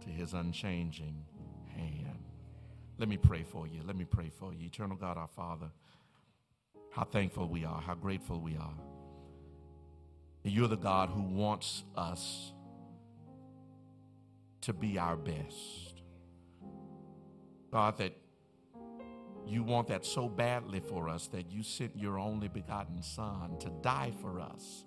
[0.01, 1.23] to his unchanging
[1.75, 2.23] hand.
[2.97, 3.81] Let me pray for you.
[3.85, 4.65] Let me pray for you.
[4.65, 5.67] Eternal God, our Father,
[6.91, 8.73] how thankful we are, how grateful we are.
[10.43, 12.51] You're the God who wants us
[14.65, 16.01] to be our best.
[17.71, 18.13] God, that
[19.45, 23.69] you want that so badly for us that you sent your only begotten Son to
[23.83, 24.85] die for us,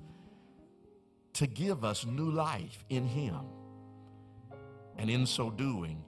[1.35, 3.39] to give us new life in Him,
[4.97, 6.03] and in so doing,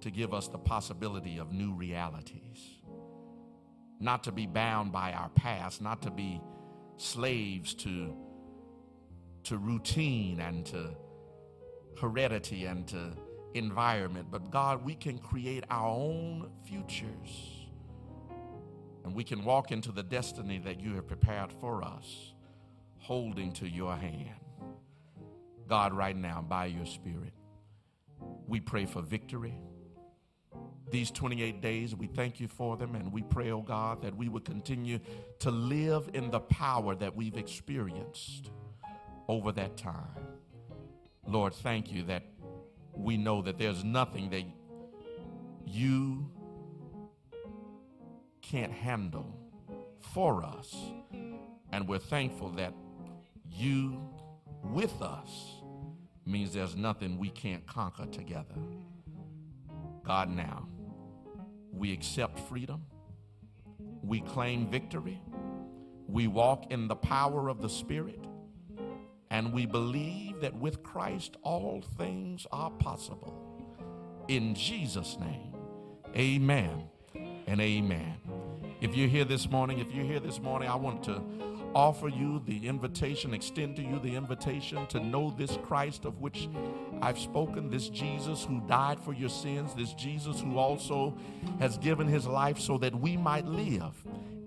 [0.00, 2.78] to give us the possibility of new realities.
[4.00, 6.40] Not to be bound by our past, not to be
[6.96, 8.16] slaves to,
[9.44, 10.96] to routine and to
[11.98, 13.12] heredity and to
[13.54, 14.28] environment.
[14.30, 17.68] But God, we can create our own futures.
[19.04, 22.34] And we can walk into the destiny that you have prepared for us,
[22.98, 24.34] holding to your hand.
[25.68, 27.32] God, right now, by your Spirit,
[28.46, 29.58] we pray for victory.
[30.90, 34.28] These 28 days, we thank you for them, and we pray, oh God, that we
[34.28, 34.98] would continue
[35.38, 38.50] to live in the power that we've experienced
[39.28, 40.26] over that time.
[41.26, 42.24] Lord, thank you that
[42.94, 44.44] we know that there's nothing that
[45.66, 46.28] you
[48.42, 49.36] can't handle
[50.12, 50.74] for us.
[51.72, 52.74] And we're thankful that
[53.48, 54.00] you
[54.64, 55.60] with us
[56.26, 58.54] means there's nothing we can't conquer together.
[60.04, 60.66] God, now,
[61.72, 62.84] we accept freedom,
[64.02, 65.20] we claim victory,
[66.08, 68.24] We walk in the power of the Spirit,
[69.30, 73.46] and we believe that with Christ all things are possible.
[74.28, 75.54] In Jesus' name,
[76.16, 76.88] amen
[77.46, 78.16] and amen.
[78.80, 81.22] If you're here this morning, if you're here this morning, I want to
[81.74, 86.48] offer you the invitation, extend to you the invitation to know this Christ of which
[87.00, 91.16] I've spoken, this Jesus who died for your sins, this Jesus who also
[91.60, 93.94] has given his life so that we might live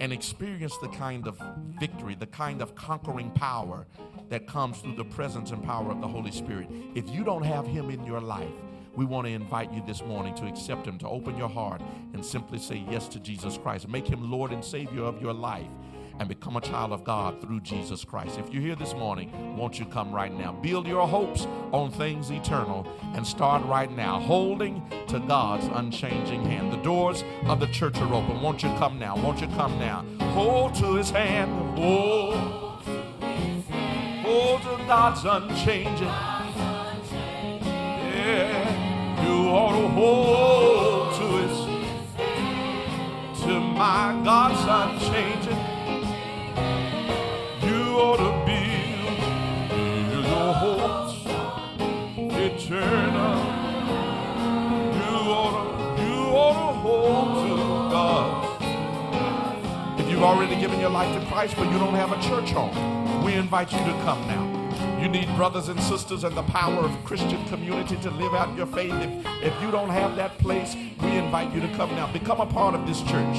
[0.04, 1.42] and experience the kind of
[1.80, 3.88] victory, the kind of conquering power
[4.28, 6.68] that comes through the presence and power of the Holy Spirit.
[6.94, 8.52] If you don't have him in your life,
[8.98, 11.82] we want to invite you this morning to accept him, to open your heart
[12.14, 13.88] and simply say yes to Jesus Christ.
[13.88, 15.70] Make him Lord and Savior of your life
[16.24, 18.40] and become a child of God through Jesus Christ.
[18.40, 20.54] If you're here this morning, won't you come right now?
[20.54, 26.72] Build your hopes on things eternal and start right now, holding to God's unchanging hand.
[26.72, 28.42] The doors of the church are open.
[28.42, 29.18] Won't you come now?
[29.18, 30.06] Won't you come now?
[30.32, 31.52] Hold to his hand.
[31.78, 32.36] Hold,
[34.24, 36.08] hold to God's unchanging.
[38.16, 40.33] Yeah, you ought to hold
[61.44, 65.02] Christ, but you don't have a church home, we invite you to come now.
[65.02, 68.66] You need brothers and sisters and the power of Christian community to live out your
[68.66, 68.94] faith.
[68.94, 72.10] If, if you don't have that place, we invite you to come now.
[72.14, 73.38] Become a part of this church.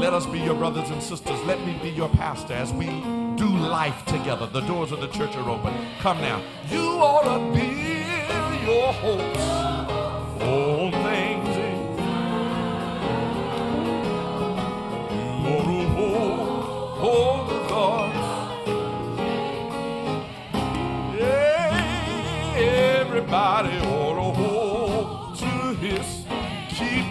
[0.00, 1.40] Let us be your brothers and sisters.
[1.42, 2.86] Let me be your pastor as we
[3.36, 4.48] do life together.
[4.48, 5.72] The doors of the church are open.
[6.00, 6.42] Come now.
[6.70, 11.01] You ought to build your hopes on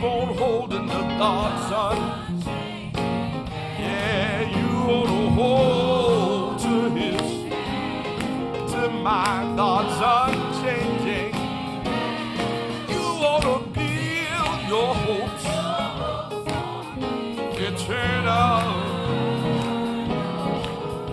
[0.04, 1.98] On holding to God's son.
[3.80, 7.22] Yeah, you ought to hold to his,
[8.72, 11.36] to my God's unchanging.
[12.90, 15.46] You ought to build your hopes
[17.62, 18.62] eternal.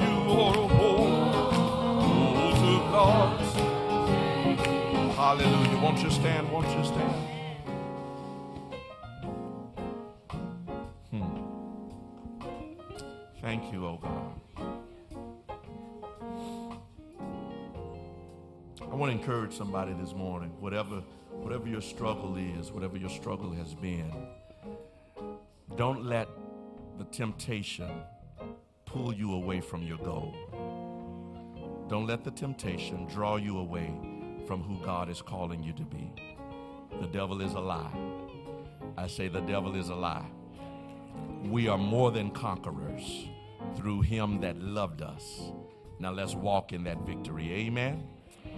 [0.00, 3.52] You ought to hold to God's.
[5.14, 5.78] Hallelujah.
[5.82, 6.50] Won't you stand?
[6.50, 7.37] Won't you stand?
[18.98, 20.96] Want to encourage somebody this morning, whatever,
[21.30, 24.12] whatever your struggle is, whatever your struggle has been,
[25.76, 26.28] don't let
[26.98, 27.88] the temptation
[28.86, 30.34] pull you away from your goal.
[31.88, 33.94] Don't let the temptation draw you away
[34.48, 36.12] from who God is calling you to be.
[37.00, 37.96] The devil is a lie.
[38.96, 40.26] I say the devil is a lie.
[41.44, 43.28] We are more than conquerors
[43.76, 45.52] through him that loved us.
[46.00, 47.52] Now let's walk in that victory.
[47.52, 48.17] Amen.